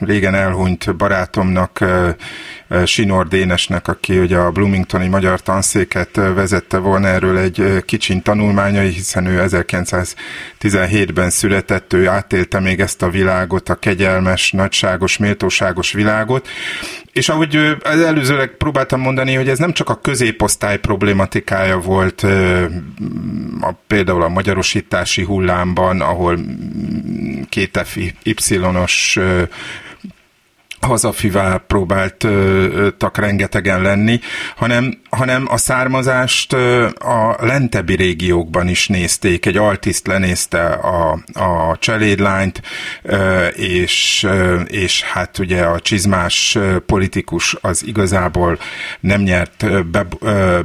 [0.00, 1.84] Régen elhunyt barátomnak
[2.84, 9.26] Sinor Dénesnek, aki ugye a Bloomingtoni magyar tanszéket vezette volna erről egy kicsin tanulmányai, hiszen
[9.26, 16.48] ő 1917-ben született, ő átélte még ezt a világot, a kegyelmes, nagyságos, méltóságos világot,
[17.12, 22.22] és ahogy előzőleg próbáltam mondani, hogy ez nem csak a középosztály problématikája volt,
[23.60, 26.38] a, például a magyarosítási hullámban, ahol
[27.48, 27.80] két
[28.22, 29.18] Y-os
[30.80, 34.20] hazafivá próbáltak rengetegen lenni,
[34.56, 36.52] hanem, hanem a származást
[36.98, 39.46] a lentebbi régiókban is nézték.
[39.46, 42.62] Egy altiszt lenézte a, a cselédlányt,
[43.56, 44.26] és,
[44.66, 48.58] és hát ugye a csizmás politikus az igazából
[49.00, 50.06] nem nyert be,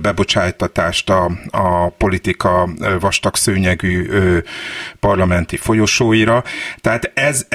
[0.02, 4.08] bebocsájtatást a, a politika vastag szőnyegű
[5.00, 6.44] parlamenti folyosóira.
[6.82, 7.48] Tehát ez,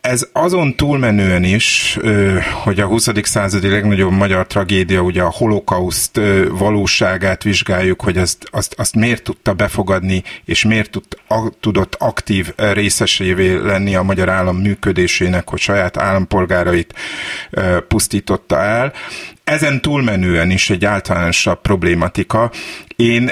[0.00, 1.89] ez azon túlmenően is,
[2.64, 3.08] hogy a 20.
[3.22, 9.52] századi legnagyobb magyar tragédia, ugye a holokauszt valóságát vizsgáljuk, hogy azt, azt, azt miért tudta
[9.52, 15.96] befogadni, és miért tud, a, tudott aktív részesévé lenni a magyar állam működésének, hogy saját
[15.96, 16.94] állampolgárait
[17.88, 18.92] pusztította el
[19.50, 22.50] ezen túlmenően is egy általánosabb problématika.
[22.96, 23.30] Én,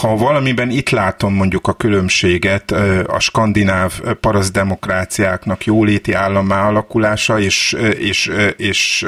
[0.00, 2.70] ha valamiben itt látom mondjuk a különbséget
[3.06, 9.06] a skandináv parasztdemokráciáknak jóléti állammá alakulása és, és, és,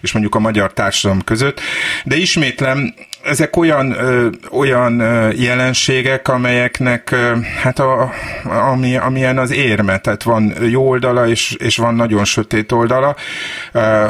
[0.00, 1.60] és mondjuk a magyar társadalom között,
[2.04, 5.00] de ismétlem ezek olyan, ö, olyan
[5.36, 7.32] jelenségek, amelyeknek ö,
[7.62, 8.12] hát a,
[8.44, 13.16] ami, amilyen az érme, tehát van jó oldala és, és van nagyon sötét oldala.
[13.72, 14.06] Ö,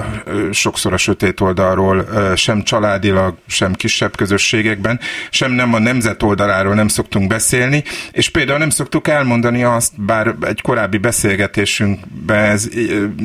[0.50, 6.74] sokszor a sötét oldalról ö, sem családilag, sem kisebb közösségekben, sem nem a nemzet oldaláról
[6.74, 12.68] nem szoktunk beszélni, és például nem szoktuk elmondani azt, bár egy korábbi beszélgetésünkben ez,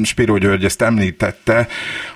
[0.03, 1.67] Spiró György ezt említette,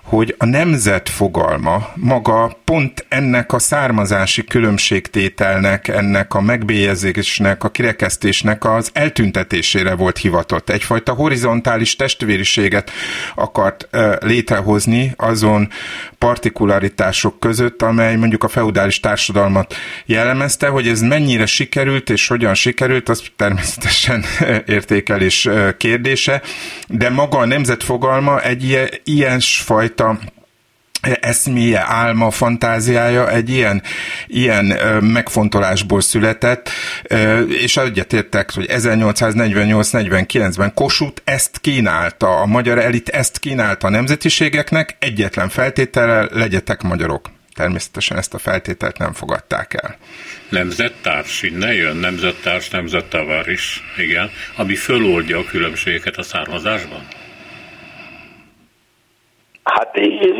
[0.03, 8.65] hogy a nemzet fogalma maga pont ennek a származási különbségtételnek, ennek a megbélyezésnek, a kirekesztésnek
[8.65, 10.69] az eltüntetésére volt hivatott.
[10.69, 12.91] Egyfajta horizontális testvériséget
[13.35, 13.87] akart
[14.19, 15.69] létrehozni azon
[16.17, 23.09] partikularitások között, amely mondjuk a feudális társadalmat jellemezte, hogy ez mennyire sikerült és hogyan sikerült,
[23.09, 24.25] az természetesen
[24.65, 26.41] értékelés kérdése,
[26.87, 30.19] de maga a nemzet fogalma egy ilyen, fajta
[31.01, 33.83] eszméje, álma, fantáziája egy ilyen,
[34.27, 34.65] ilyen
[35.03, 36.69] megfontolásból született,
[37.47, 45.49] és egyetértek, hogy 1848-49-ben Kossuth ezt kínálta, a magyar elit ezt kínálta a nemzetiségeknek, egyetlen
[45.49, 47.29] feltétele legyetek magyarok.
[47.53, 49.97] Természetesen ezt a feltételt nem fogadták el.
[50.49, 57.07] Nemzettárs, innen jön, nemzettárs, nemzettavar is, igen, ami föloldja a különbségeket a származásban?
[59.63, 59.95] Hát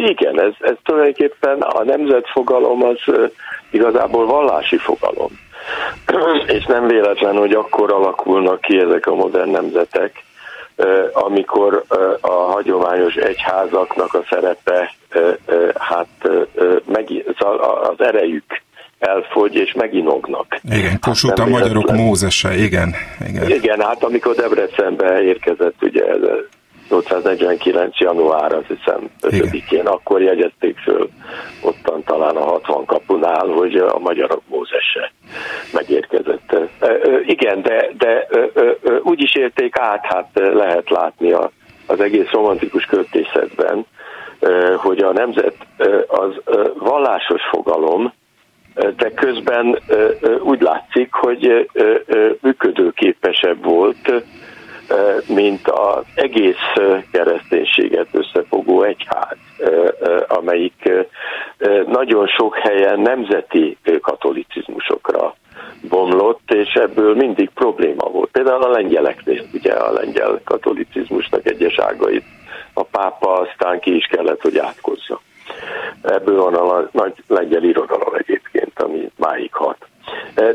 [0.07, 3.29] igen, ez, ez tulajdonképpen a nemzetfogalom az
[3.71, 5.39] igazából vallási fogalom.
[6.57, 10.23] És nem véletlen, hogy akkor alakulnak ki ezek a modern nemzetek,
[11.13, 11.84] amikor
[12.21, 14.93] a hagyományos egyházaknak a szerepe,
[15.77, 16.29] hát
[17.89, 18.62] az erejük
[18.99, 20.60] elfogy és meginognak.
[20.63, 22.95] Igen, Kossuth hát a magyarok Mózese, igen,
[23.27, 23.49] igen.
[23.49, 26.19] Igen, hát amikor Debrecenbe érkezett ugye ez
[26.91, 27.99] 849.
[27.99, 31.10] január, azt hiszem 5-én, akkor jegyezték föl
[31.62, 35.12] ottan talán a 60 kapunál, hogy a magyarok Mózese
[35.73, 36.56] megérkezett.
[37.25, 38.27] Igen, de, de
[39.04, 41.51] úgy is érték át, hát lehet látni a,
[41.88, 43.86] az egész romantikus költészetben,
[44.75, 45.56] hogy a nemzet
[46.08, 46.41] az
[46.77, 48.13] vallásos fogalom,
[48.73, 49.80] de közben
[50.43, 51.69] úgy látszik, hogy
[52.41, 54.23] működőképesebb volt,
[55.27, 56.73] mint az egész
[57.12, 59.38] kereszténységet összefogó egyház,
[60.27, 60.89] amelyik
[61.86, 65.36] nagyon sok helyen nemzeti katolicizmusokra
[65.89, 68.30] bomlott, és ebből mindig probléma volt.
[68.32, 71.75] Például a lengyeleknél, ugye a lengyel katolicizmusnak egyes
[72.73, 75.21] a pápa aztán ki is kellett, hogy átkozza.
[76.01, 79.77] Ebből van a nagy lengyel irodalom egyébként, ami máig hat.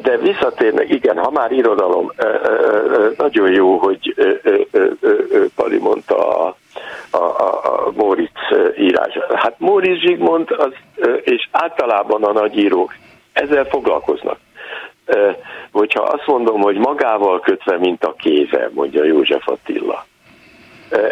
[0.03, 2.12] De visszatérnek, igen, ha már irodalom,
[3.16, 4.14] nagyon jó, hogy
[5.55, 6.57] Pali mondta a,
[7.11, 8.31] a, a Móricz
[8.79, 9.18] írás.
[9.35, 10.72] Hát Móricz Zsigmond az,
[11.22, 12.94] és általában a nagyírók
[13.33, 14.38] ezzel foglalkoznak.
[15.72, 20.07] Hogyha azt mondom, hogy magával kötve, mint a kéze, mondja József Attila.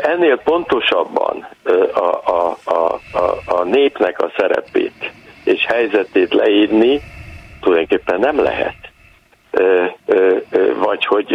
[0.02, 1.48] Ennél pontosabban
[1.94, 5.12] a, a, a, a, a népnek a szerepét
[5.44, 7.00] és helyzetét leírni,
[7.64, 8.76] tulajdonképpen nem lehet.
[10.78, 11.32] Vagy hogy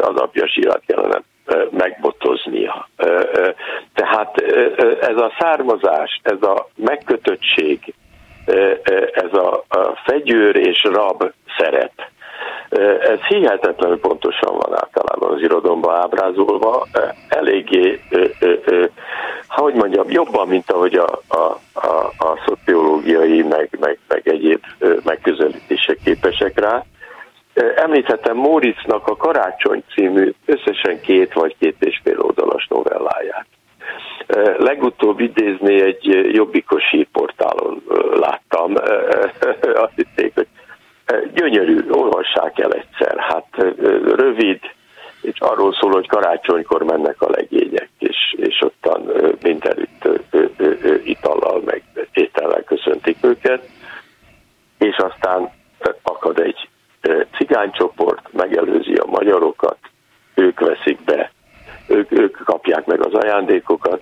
[0.00, 1.22] az apja sírát kellene
[1.70, 2.88] megbotoznia.
[3.94, 4.40] Tehát
[5.00, 7.94] ez a származás, ez a megkötöttség,
[9.12, 9.64] ez a
[10.04, 11.92] fegyőr és rab szerep,
[13.00, 16.86] ez hihetetlenül pontosan van általában az irodomban ábrázolva,
[17.28, 18.00] eléggé,
[19.48, 24.62] hogy mondjam, jobban, mint ahogy a, a, a, a szociológiai, meg, meg, meg egyéb
[25.04, 26.84] megközelítések képesek rá.
[27.76, 33.46] Említettem Móricznak a Karácsony című összesen két vagy két és fél oldalas novelláját.
[34.58, 37.82] Legutóbb idézni egy jobbikosi portálon
[38.20, 38.74] láttam,
[39.74, 40.46] azt hitték, hogy
[41.34, 43.18] Gyönyörű, olvassák el egyszer.
[43.18, 43.46] Hát
[44.16, 44.60] rövid,
[45.20, 50.08] és arról szól, hogy karácsonykor mennek a legények, és, és ottan mindenütt
[51.04, 53.68] itallal, meg étellel köszöntik őket,
[54.78, 55.50] és aztán
[56.02, 56.68] akad egy
[57.36, 59.78] cigánycsoport, megelőzi a magyarokat,
[60.34, 61.32] ők veszik be,
[61.86, 64.00] ők, ők kapják meg az ajándékokat,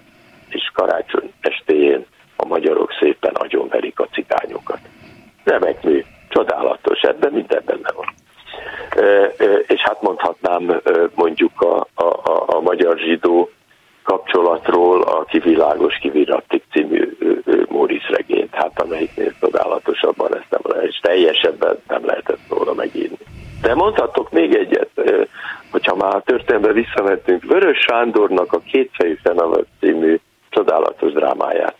[0.48, 4.80] és karácsony estéjén a magyarok szépen agyonverik a cigányokat.
[5.44, 8.06] Remek mű, csodálatos, ebben minden benne van.
[9.66, 10.80] És hát mondhatnám
[11.14, 12.06] mondjuk a, a,
[12.46, 13.50] a magyar zsidó
[14.02, 17.16] kapcsolatról a Kivilágos Kivirattik című
[17.68, 23.18] Móris regényt, hát amelyiknél csodálatosabban ezt nem lehet, és teljesebben nem lehetett volna megírni.
[23.62, 24.90] De mondhatok még egyet,
[25.70, 31.76] hogyha már a történetbe visszamentünk, Vörös Sándornak a Kétfejű Fenavat című csodálatos drámáját.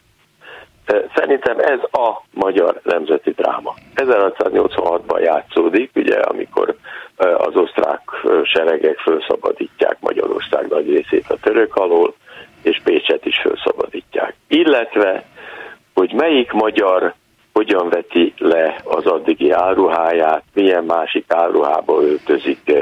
[1.15, 3.75] Szerintem ez a magyar nemzeti dráma.
[3.95, 6.77] 1686-ban játszódik, ugye, amikor
[7.17, 8.01] az osztrák
[8.43, 12.15] seregek felszabadítják Magyarország nagy részét a török alól,
[12.63, 14.35] és Pécset is felszabadítják.
[14.49, 15.25] Illetve,
[15.95, 17.15] hogy melyik magyar
[17.59, 22.73] hogyan veti le az addigi áruháját, milyen másik áruhába öltözik.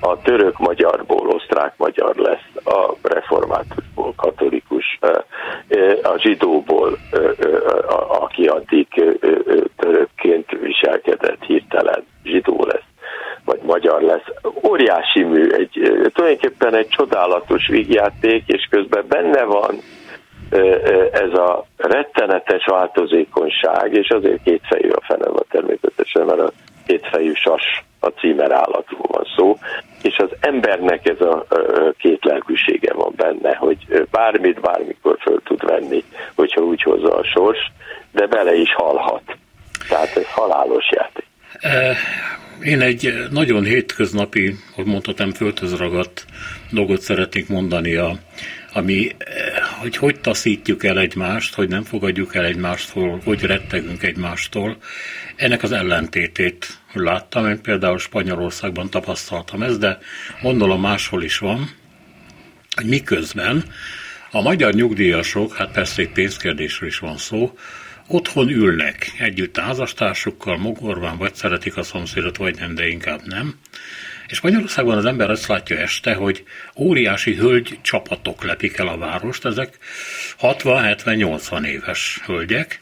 [0.00, 4.98] A török magyarból osztrák magyar lesz, a reformátusból katolikus,
[6.02, 6.98] a zsidóból,
[8.08, 8.86] aki addig
[9.76, 12.88] törökként viselkedett, hirtelen zsidó lesz
[13.44, 14.28] vagy magyar lesz.
[14.68, 15.70] Óriási mű, egy,
[16.14, 19.74] tulajdonképpen egy csodálatos vígjáték, és közben benne van
[21.12, 26.52] ez a rettenetes változékonyság, és azért kétfejű a feneve természetesen, mert a
[26.86, 29.58] kétfejű sas a címer állatról van szó,
[30.02, 31.46] és az embernek ez a
[31.98, 36.04] két lelkűsége van benne, hogy bármit bármikor föl tud venni,
[36.34, 37.58] hogyha úgy hozza a sors,
[38.12, 39.22] de bele is halhat.
[39.88, 41.26] Tehát ez halálos játék.
[42.62, 46.24] Én egy nagyon hétköznapi, hogy mondhatom, földhöz ragadt
[46.70, 48.12] dolgot szeretnék mondani, a,
[48.74, 49.16] ami,
[49.80, 54.76] hogy hogy taszítjuk el egymást, hogy nem fogadjuk el egymástól, hogy rettegünk egymástól.
[55.36, 59.98] Ennek az ellentétét láttam, én például Spanyolországban tapasztaltam ezt, de
[60.42, 61.70] gondolom máshol is van,
[62.74, 63.64] hogy miközben
[64.30, 67.58] a magyar nyugdíjasok, hát persze egy pénzkérdésről is van szó,
[68.06, 73.54] otthon ülnek együtt házastársukkal, mogorván, vagy szeretik a szomszédot, vagy nem, de inkább nem.
[74.34, 76.42] És Magyarországon az ember azt látja este, hogy
[76.76, 79.78] óriási hölgy csapatok lepik el a várost, ezek
[80.40, 82.80] 60-70-80 éves hölgyek,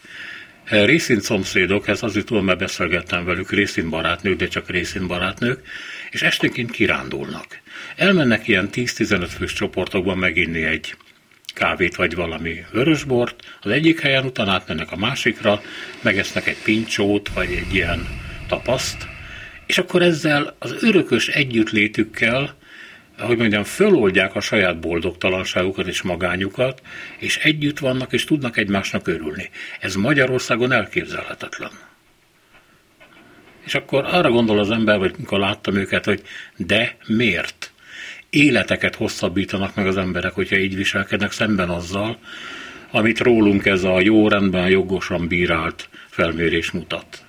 [0.64, 5.66] részint szomszédok, ez azért tudom, mert beszélgettem velük, részint barátnők, de csak részint barátnők,
[6.10, 7.60] és esténként kirándulnak.
[7.96, 10.94] Elmennek ilyen 10-15 fős csoportokban meginni egy
[11.54, 15.62] kávét vagy valami vörösbort, az egyik helyen utána átmennek a másikra,
[16.00, 18.08] megesznek egy pincsót vagy egy ilyen
[18.48, 19.11] tapaszt,
[19.66, 22.54] és akkor ezzel az örökös együttlétükkel,
[23.18, 26.82] ahogy mondjam, föloldják a saját boldogtalanságukat és magányukat,
[27.18, 29.50] és együtt vannak és tudnak egymásnak örülni.
[29.80, 31.70] Ez Magyarországon elképzelhetetlen.
[33.64, 36.22] És akkor arra gondol az ember, vagy mikor láttam őket, hogy
[36.56, 37.72] de miért?
[38.32, 42.18] életeket hosszabbítanak meg az emberek, hogyha így viselkednek szemben azzal,
[42.90, 47.24] amit rólunk ez a jó rendben, jogosan bírált felmérés mutat.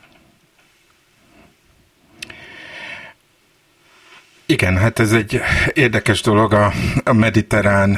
[4.45, 5.41] Igen, hát ez egy
[5.73, 6.71] érdekes dolog, a,
[7.03, 7.97] a mediterrán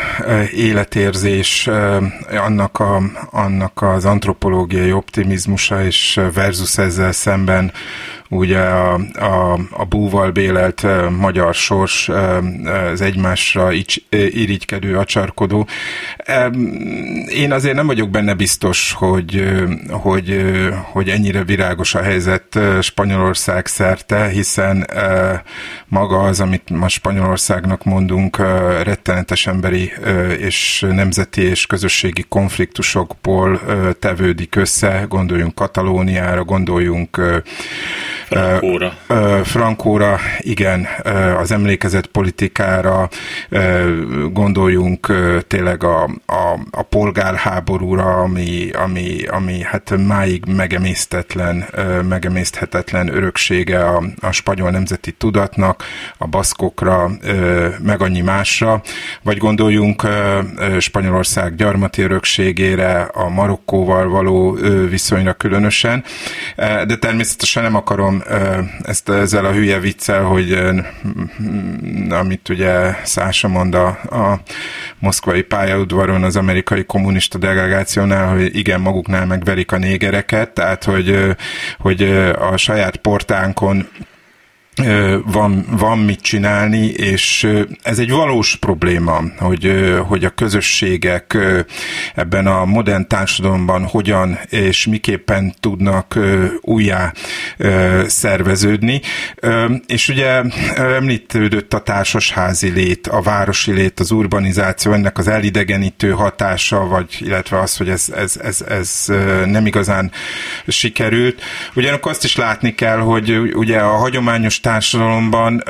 [0.54, 1.70] életérzés,
[2.32, 7.72] annak, a, annak az antropológiai optimizmusa és versus ezzel szemben
[8.36, 10.86] ugye a, a, a búval bélelt
[11.18, 12.10] magyar sors,
[12.94, 13.72] az egymásra
[14.10, 15.68] irigykedő, acsarkodó.
[17.28, 19.54] Én azért nem vagyok benne biztos, hogy,
[19.90, 20.54] hogy,
[20.92, 24.88] hogy ennyire virágos a helyzet Spanyolország szerte, hiszen
[25.88, 28.38] maga az, amit ma Spanyolországnak mondunk,
[28.84, 29.92] rettenetes emberi
[30.38, 33.62] és nemzeti és közösségi konfliktusokból
[34.00, 37.22] tevődik össze, gondoljunk Katalóniára, gondoljunk
[38.28, 38.94] Frankóra.
[39.44, 40.88] Frankóra, igen,
[41.38, 43.10] az emlékezett politikára,
[44.32, 45.14] gondoljunk
[45.48, 51.66] tényleg a, a, a polgárháborúra, ami, ami, ami hát máig megemésztetlen,
[52.10, 55.84] megemészthetetlen öröksége a, a spanyol nemzeti tudatnak,
[56.18, 57.12] a baszkokra,
[57.80, 58.82] meg annyi másra,
[59.24, 60.08] vagy gondoljunk
[60.80, 64.58] Spanyolország gyarmati örökségére, a Marokkóval való
[64.90, 66.04] viszonyra különösen,
[66.56, 68.15] de természetesen nem akarom
[68.84, 70.60] ezt ezzel a hülye viccel, hogy
[72.10, 74.40] amit ugye Szása mond a, a
[75.00, 81.36] moszkvai pályaudvaron az amerikai kommunista delegációnál, hogy igen, maguknál megverik a négereket, tehát hogy,
[81.78, 82.02] hogy
[82.40, 83.88] a saját portánkon
[85.26, 87.48] van, van mit csinálni, és
[87.84, 91.38] ez egy valós probléma, hogy, hogy a közösségek
[92.16, 96.20] ebben a modern társadalomban hogyan és miképpen tudnak
[96.62, 97.14] újjá
[98.08, 99.02] szerveződni.
[99.88, 100.42] És ugye
[100.76, 107.60] említődött a társasházi lét, a városi lét, az urbanizáció, ennek az elidegenítő hatása, vagy illetve
[107.60, 109.06] az, hogy ez, ez, ez, ez
[109.46, 110.12] nem igazán
[110.68, 111.42] sikerült.
[111.76, 115.64] Ugyanakkor azt is látni kell, hogy ugye a hagyományos társadalomban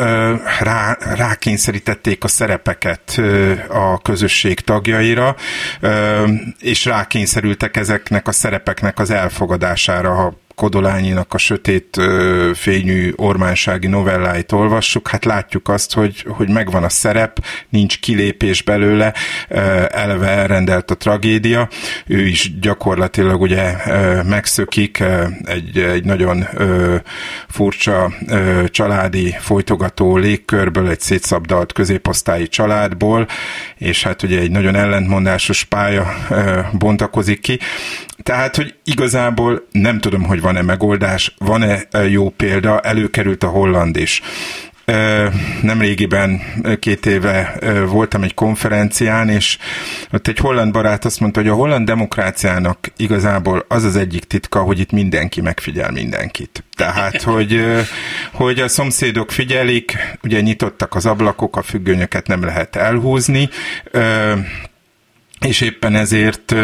[0.59, 3.21] rá, rákényszerítették a szerepeket
[3.69, 5.35] a közösség tagjaira,
[6.59, 12.01] és rákényszerültek ezeknek a szerepeknek az elfogadására, ha Kodolányinak a sötét
[12.53, 19.13] fényű ormánsági novelláit olvassuk, hát látjuk azt, hogy, hogy megvan a szerep, nincs kilépés belőle,
[19.89, 21.69] eleve elrendelt a tragédia,
[22.07, 23.75] ő is gyakorlatilag ugye
[24.23, 25.03] megszökik
[25.43, 26.47] egy, egy nagyon
[27.47, 28.13] furcsa
[28.65, 33.27] családi folytogató légkörből, egy szétszabdalt középosztályi családból,
[33.77, 36.13] és hát ugye egy nagyon ellentmondásos pálya
[36.71, 37.59] bontakozik ki.
[38.23, 44.21] Tehát, hogy igazából nem tudom, hogy van-e megoldás, van-e jó példa, előkerült a holland is.
[45.61, 46.41] Nem régiben,
[46.79, 47.57] két éve
[47.89, 49.57] voltam egy konferencián, és
[50.11, 54.59] ott egy holland barát azt mondta, hogy a holland demokráciának igazából az az egyik titka,
[54.59, 56.63] hogy itt mindenki megfigyel mindenkit.
[56.75, 57.63] Tehát, hogy,
[58.31, 63.49] hogy a szomszédok figyelik, ugye nyitottak az ablakok, a függönyöket nem lehet elhúzni,
[65.39, 66.55] és éppen ezért,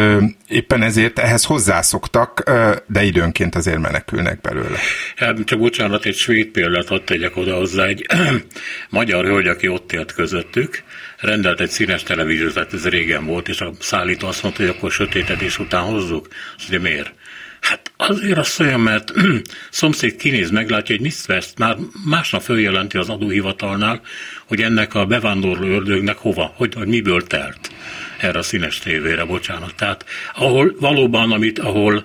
[0.47, 2.51] éppen ezért ehhez hozzászoktak,
[2.87, 4.77] de időnként azért menekülnek belőle.
[5.15, 8.05] Hát, csak bocsánat, egy svéd példát hadd tegyek oda hozzá, egy
[8.89, 10.83] magyar hölgy, aki ott élt közöttük,
[11.17, 14.91] rendelt egy színes televíziót, tehát ez régen volt, és a szállító azt mondta, hogy akkor
[14.91, 16.27] sötétedés után hozzuk.
[16.57, 17.13] Azt mondja, miért?
[17.61, 19.11] Hát azért azt mondja, mert
[19.69, 24.01] szomszéd kinéz, meglátja, hogy mit vesz, már másnap följelenti az adóhivatalnál,
[24.47, 27.70] hogy ennek a bevándorló ördögnek hova, hogy, hogy miből telt
[28.21, 29.75] erre a színes tévére, bocsánat.
[29.75, 30.05] Tehát
[30.35, 32.03] ahol valóban, amit, ahol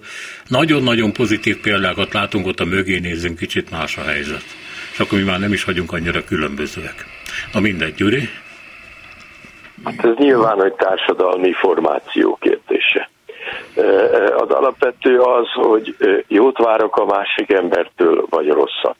[0.48, 4.44] nagyon-nagyon pozitív példákat látunk, ott a mögé nézzünk, kicsit más a helyzet.
[4.92, 7.04] És akkor mi már nem is vagyunk annyira különbözőek.
[7.52, 8.28] Na mindegy, Gyuri.
[9.84, 13.10] Hát ez nyilván egy társadalmi formáció kérdése.
[14.36, 15.96] Az alapvető az, hogy
[16.28, 18.96] jót várok a másik embertől, vagy rosszat.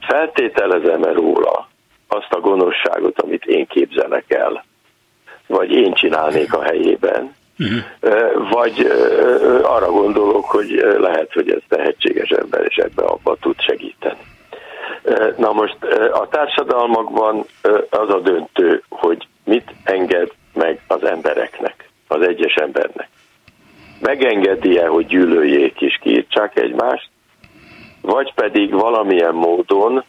[0.00, 1.68] Feltételezem-e róla
[2.08, 4.64] azt a gonoszságot, amit én képzelek el,
[5.50, 8.50] vagy én csinálnék a helyében, uh-huh.
[8.50, 8.92] vagy
[9.62, 14.20] arra gondolok, hogy lehet, hogy ez tehetséges ember, és ebbe abba tud segíteni.
[15.36, 15.76] Na most
[16.12, 17.46] a társadalmakban
[17.90, 23.08] az a döntő, hogy mit enged meg az embereknek, az egyes embernek.
[24.00, 27.08] Megengedi-e, hogy gyűlöljék és kiírtsák egymást,
[28.00, 30.04] vagy pedig valamilyen módon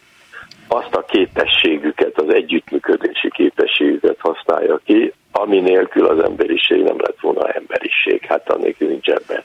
[0.72, 7.48] azt a képességüket, az együttműködési képességüket használja ki, ami nélkül az emberiség nem lett volna
[7.48, 8.24] emberiség.
[8.28, 9.42] Hát annélkül nincs ebben.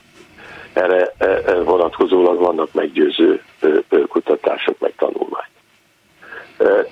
[0.73, 3.41] Erre e, e, vonatkozólag vannak meggyőző
[4.07, 5.49] kutatások, meg tanulmány.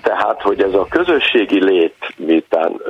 [0.02, 2.80] Tehát, hogy ez a közösségi lét, miután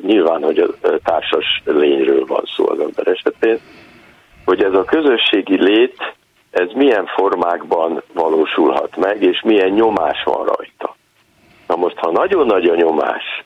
[0.00, 0.68] nyilván, hogy a
[1.04, 3.58] társas lényről van szó az ember esetén,
[4.44, 6.14] hogy ez a közösségi lét,
[6.56, 10.96] ez milyen formákban valósulhat meg, és milyen nyomás van rajta.
[11.66, 13.44] Na most, ha nagyon nagy a nyomás,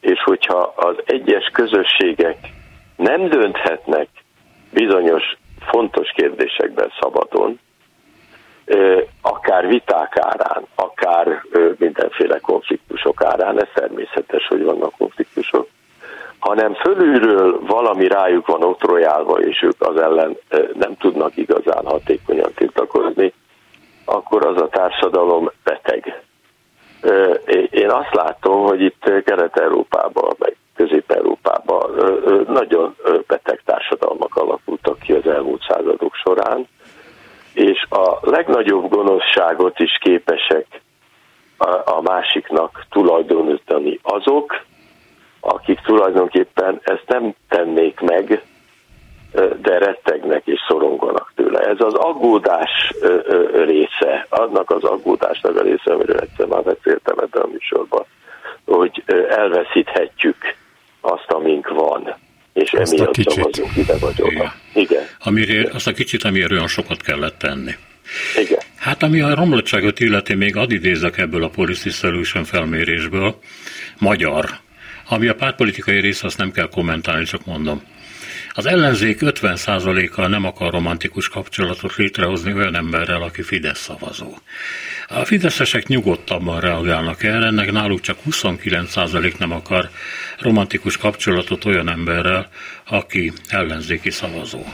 [0.00, 2.38] és hogyha az egyes közösségek
[2.96, 4.08] nem dönthetnek
[4.72, 5.22] bizonyos
[5.60, 7.60] fontos kérdésekben szabadon,
[9.20, 11.42] akár viták árán, akár
[11.78, 15.68] mindenféle konfliktusok árán, ez természetes, hogy vannak konfliktusok,
[16.40, 20.36] hanem fölülről valami rájuk van otrojálva, és ők az ellen
[20.74, 23.32] nem tudnak igazán hatékonyan tiltakozni,
[24.04, 26.22] akkor az a társadalom beteg.
[27.70, 31.90] Én azt látom, hogy itt Kelet-Európában, meg Közép-Európában
[32.48, 36.68] nagyon beteg társadalmak alakultak ki az elmúlt századok során,
[37.54, 40.66] és a legnagyobb gonoszságot is képesek
[41.84, 44.60] a másiknak tulajdonítani azok,
[45.40, 48.42] akik tulajdonképpen ezt nem tennék meg,
[49.62, 51.58] de rettegnek és szoronganak tőle.
[51.60, 52.92] Ez az aggódás
[53.52, 58.04] része, annak az aggódásnak a része, amiről egyszer már beszéltem ebben a műsorban,
[58.64, 60.36] hogy elveszíthetjük
[61.00, 62.16] azt, amink van,
[62.52, 64.30] és azt emiatt szavazunk ide vagy oda.
[64.30, 64.52] Igen.
[64.74, 65.02] Igen.
[65.18, 67.72] Amire, azt a kicsit, amiért olyan sokat kellett tenni.
[68.36, 68.58] Igen.
[68.76, 73.34] Hát ami a romlottságot illeti, még ad idézek ebből a Policy Solution felmérésből,
[73.98, 74.44] magyar.
[75.12, 77.82] Ami a pártpolitikai rész, azt nem kell kommentálni, csak mondom.
[78.52, 84.38] Az ellenzék 50%-kal nem akar romantikus kapcsolatot létrehozni olyan emberrel, aki Fidesz szavazó.
[85.08, 89.90] A fideszesek nyugodtabban reagálnak erre, ennek náluk csak 29% nem akar
[90.38, 92.48] romantikus kapcsolatot olyan emberrel,
[92.84, 94.64] aki ellenzéki szavazó.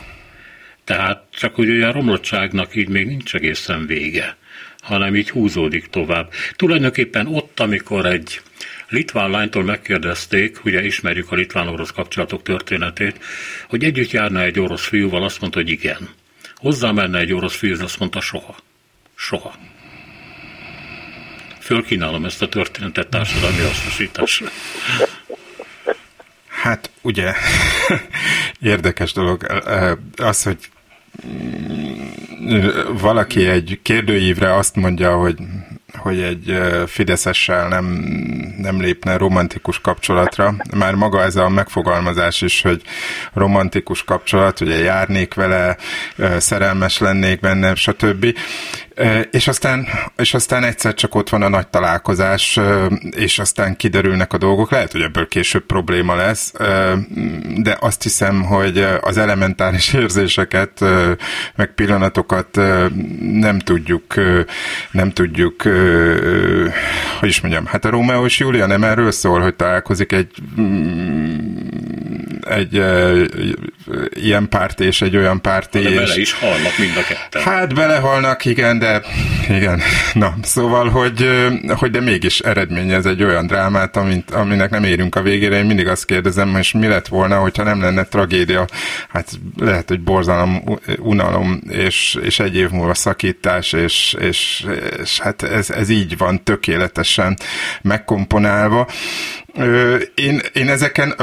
[0.85, 4.37] Tehát csak úgy a romlottságnak így még nincs egészen vége,
[4.81, 6.31] hanem így húzódik tovább.
[6.57, 8.41] Tulajdonképpen ott, amikor egy
[8.89, 13.25] litván lánytól megkérdezték, ugye ismerjük a litván-orosz kapcsolatok történetét,
[13.69, 16.09] hogy együtt járna egy orosz fiúval, azt mondta, hogy igen.
[16.55, 18.57] Hozzá menne egy orosz fiú, azt mondta, soha.
[19.15, 19.55] Soha.
[21.61, 24.47] Fölkínálom ezt a történetet társadalmi hasznosításra.
[26.49, 27.33] Hát ugye
[28.61, 29.47] érdekes dolog
[30.17, 30.59] az, hogy
[33.01, 35.37] valaki egy kérdőívre azt mondja, hogy
[36.07, 37.85] hogy egy Fideszessel nem,
[38.59, 40.55] nem lépne romantikus kapcsolatra.
[40.75, 42.83] Már maga ez a megfogalmazás is, hogy
[43.33, 45.77] romantikus kapcsolat, ugye járnék vele,
[46.39, 48.27] szerelmes lennék benne, stb.
[49.31, 52.61] És aztán, és aztán egyszer csak ott van a nagy találkozás,
[53.11, 54.71] és aztán kiderülnek a dolgok.
[54.71, 56.53] Lehet, hogy ebből később probléma lesz,
[57.57, 60.81] de azt hiszem, hogy az elementáris érzéseket,
[61.55, 62.57] meg pillanatokat
[63.21, 64.15] nem tudjuk,
[64.91, 65.63] nem tudjuk,
[67.19, 70.31] hogy is mondjam, hát a Rómeó és Júlia nem erről szól, hogy találkozik egy
[70.61, 71.47] mm,
[72.49, 72.83] egy
[74.15, 75.71] ilyen párt és egy olyan párt.
[75.71, 77.43] De bele is halnak mind a ketten.
[77.43, 78.86] Hát belehalnak, igen, de
[79.49, 79.81] igen.
[80.13, 81.29] Na, szóval, hogy,
[81.69, 85.57] hogy de mégis eredményez egy olyan drámát, amint, aminek nem érünk a végére.
[85.57, 88.67] Én mindig azt kérdezem, és mi lett volna, hogyha nem lenne tragédia.
[89.09, 90.63] Hát lehet, hogy borzalom,
[90.99, 94.67] unalom, és, és egy év múlva szakítás, és, és,
[95.03, 97.37] és hát ez, ez így van tökéletesen
[97.83, 98.89] megkomponálva.
[100.15, 101.15] Én, én ezeken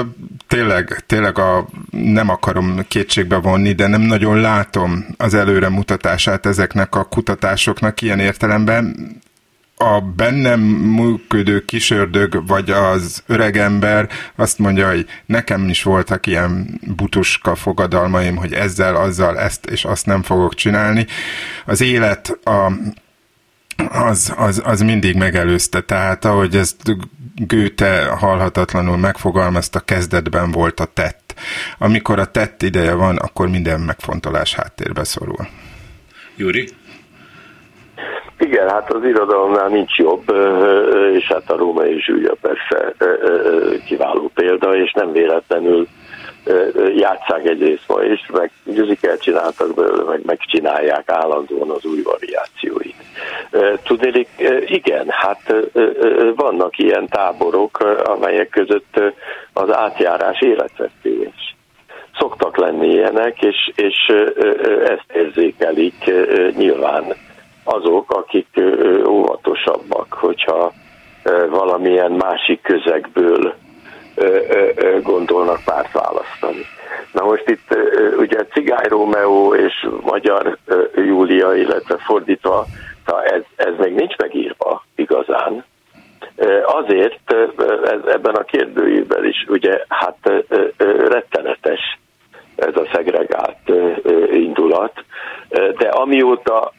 [0.47, 7.03] tényleg, tényleg a, nem akarom kétségbe vonni, de nem nagyon látom az előremutatását ezeknek a
[7.03, 9.11] kutatásoknak ilyen értelemben.
[9.77, 17.55] A bennem működő kisördög, vagy az öregember azt mondja, hogy nekem is voltak ilyen butuska
[17.55, 21.05] fogadalmaim, hogy ezzel, azzal, ezt és azt nem fogok csinálni.
[21.65, 22.71] Az élet, a,
[23.89, 25.81] az, az, az mindig megelőzte.
[25.81, 26.81] Tehát ahogy ezt
[27.35, 31.33] Goethe halhatatlanul megfogalmazta, kezdetben volt a tett.
[31.77, 35.47] Amikor a tett ideje van, akkor minden megfontolás háttérbe szorul.
[36.35, 36.67] Júri?
[38.39, 40.23] Igen, hát az irodalomnál nincs jobb,
[41.13, 42.93] és hát a római zsúlya persze
[43.85, 45.87] kiváló példa, és nem véletlenül
[47.33, 52.95] játszák egyrészt ma is, meg musical csináltak belőle, meg megcsinálják állandóan az új variációit.
[53.83, 54.29] Tudnélik,
[54.65, 55.53] igen, hát
[56.35, 59.01] vannak ilyen táborok, amelyek között
[59.53, 61.55] az átjárás életveszélyes.
[62.17, 64.13] Szoktak lenni ilyenek, és, és
[64.83, 66.11] ezt érzékelik
[66.55, 67.03] nyilván
[67.63, 68.47] azok, akik
[69.07, 70.73] óvatosabbak, hogyha
[71.49, 73.53] valamilyen másik közegből
[75.01, 76.65] gondolnak párt választani.
[77.13, 77.77] Na most itt
[78.17, 80.57] ugye Cigány Rómeó és Magyar
[80.95, 82.65] Júlia, illetve fordítva,
[83.23, 85.65] ez, ez még nincs megírva igazán.
[86.65, 87.33] Azért
[88.05, 90.43] ebben a kérdőjében is ugye hát
[91.07, 91.99] rettenetes
[92.55, 93.71] ez a szegregált
[94.31, 95.03] indulat,
[95.49, 96.71] de amióta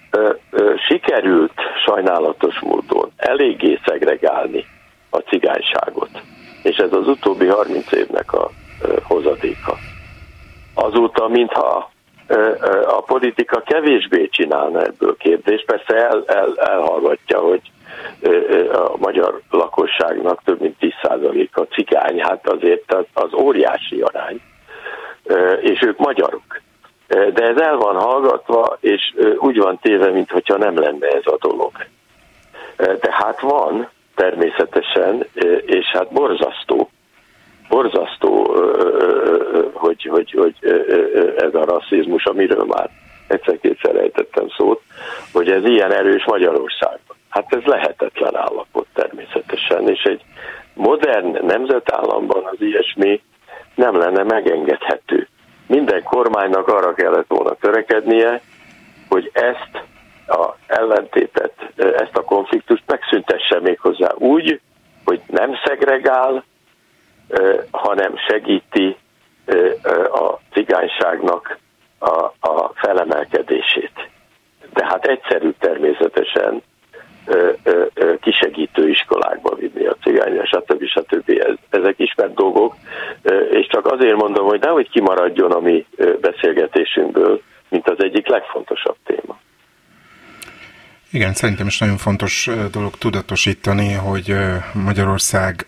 [0.89, 1.53] sikerült
[1.87, 4.67] sajnálatos módon eléggé szegregálni
[5.11, 6.11] a cigányságot,
[6.63, 8.51] és ez az utóbbi 30 évnek a
[9.03, 9.77] hozadéka.
[10.75, 11.91] Azóta, mintha
[12.87, 17.61] a politika kevésbé csinálna ebből kérdést, persze el, el, elhallgatja, hogy
[18.73, 24.41] a magyar lakosságnak több mint 10%-a cigány, hát azért az, az óriási arány,
[25.61, 26.63] és ők magyarok.
[27.07, 31.73] De ez el van hallgatva, és úgy van téve, mintha nem lenne ez a dolog.
[32.77, 35.27] Tehát van, természetesen,
[35.67, 36.91] és hát borzasztó,
[37.69, 38.55] borzasztó,
[40.09, 42.91] hogy, hogy, hogy ez a rasszizmus, amiről már
[43.27, 44.83] egyszer-kétszer ejtettem szót,
[45.33, 47.17] hogy ez ilyen erős Magyarországban.
[47.29, 50.23] Hát ez lehetetlen állapot természetesen, és egy
[50.75, 53.23] modern nemzetállamban az ilyesmi
[53.75, 55.29] nem lenne megengedhető.
[55.67, 58.41] Minden kormánynak arra kellett volna törekednie,
[59.09, 59.85] hogy ezt
[60.27, 64.61] a ellentétet, ezt a konfliktust megszüntesse még hozzá úgy,
[65.05, 66.45] hogy nem szegregál,
[67.71, 68.97] hanem segíti
[70.13, 71.59] a cigányságnak
[71.99, 74.11] a, a felemelkedését.
[74.73, 76.63] De hát egyszerű természetesen
[78.21, 80.85] kisegítő iskolákba vinni a cigány, stb.
[80.85, 81.31] stb.
[81.31, 82.75] Ez, ezek ismert dolgok,
[83.51, 85.87] és csak azért mondom, hogy nehogy kimaradjon a mi
[86.21, 89.39] beszélgetésünkből, mint az egyik legfontosabb téma.
[91.11, 94.35] Igen, szerintem is nagyon fontos dolog tudatosítani, hogy
[94.73, 95.67] Magyarország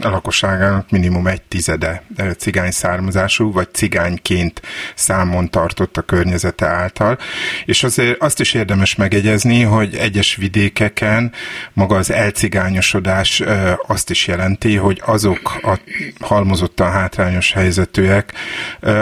[0.00, 2.02] a lakosságának minimum egy tizede
[2.38, 4.62] cigány származású, vagy cigányként
[4.94, 7.18] számon tartott a környezete által.
[7.64, 11.32] És azért azt is érdemes megegyezni, hogy egyes vidékeken
[11.72, 13.42] maga az elcigányosodás
[13.86, 15.78] azt is jelenti, hogy azok a
[16.20, 18.32] halmozottan hátrányos helyzetűek,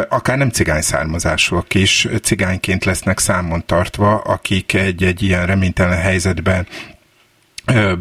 [0.09, 6.67] akár nem cigány származásúak is, cigányként lesznek számon tartva, akik egy-egy ilyen reménytelen helyzetben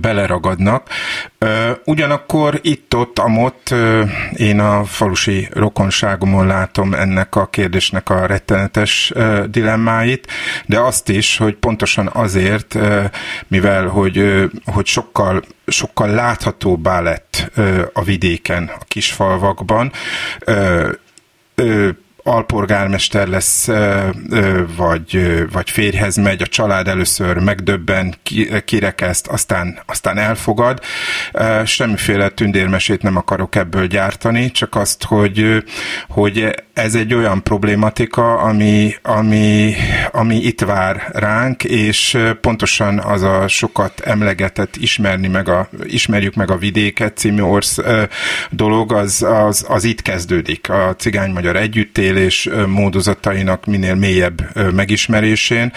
[0.01, 0.89] beleragadnak.
[1.85, 3.73] Ugyanakkor itt-ott, amott
[4.35, 9.13] én a falusi rokonságomon látom ennek a kérdésnek a rettenetes
[9.49, 10.27] dilemmáit,
[10.65, 12.77] de azt is, hogy pontosan azért,
[13.47, 17.51] mivel hogy, hogy sokkal, sokkal láthatóbbá lett
[17.93, 19.91] a vidéken, a kisfalvakban,
[22.27, 23.67] alpolgármester lesz,
[24.75, 28.15] vagy, vagy férjhez megy, a család először megdöbben,
[28.65, 30.81] kirekeszt, aztán, aztán elfogad.
[31.65, 35.63] Semmiféle tündérmesét nem akarok ebből gyártani, csak azt, hogy,
[36.09, 39.73] hogy ez egy olyan problématika, ami, ami,
[40.11, 46.51] ami itt vár ránk, és pontosan az a sokat emlegetett ismerni meg a, ismerjük meg
[46.51, 47.77] a vidéket című orsz
[48.49, 50.69] dolog, az, az, az itt kezdődik.
[50.69, 51.55] A cigány-magyar
[52.17, 55.73] együttélés módozatainak minél mélyebb megismerésén,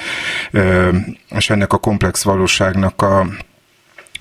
[1.36, 3.26] és ennek a komplex valóságnak a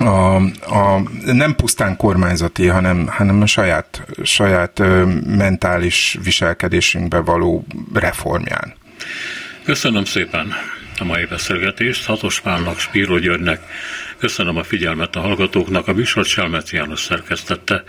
[0.02, 4.82] a, a, nem pusztán kormányzati, hanem, hanem a saját, saját
[5.26, 8.74] mentális viselkedésünkbe való reformján.
[9.64, 10.54] Köszönöm szépen
[11.00, 12.06] a mai beszélgetést.
[12.06, 13.62] Hatos Pálnak, Spíró Györgynek.
[14.20, 15.88] Köszönöm a figyelmet a hallgatóknak.
[15.88, 17.84] A műsor Selmeci János szerkesztette.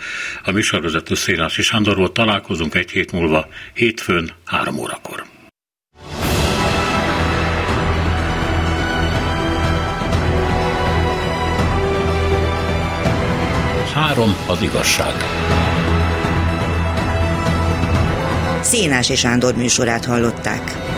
[0.45, 2.12] A műsorvezető Szénási Sándor volt.
[2.12, 5.24] Találkozunk egy hét múlva, hétfőn, három órakor.
[13.95, 15.14] Három az igazság.
[18.61, 20.89] Szénási Sándor műsorát hallották.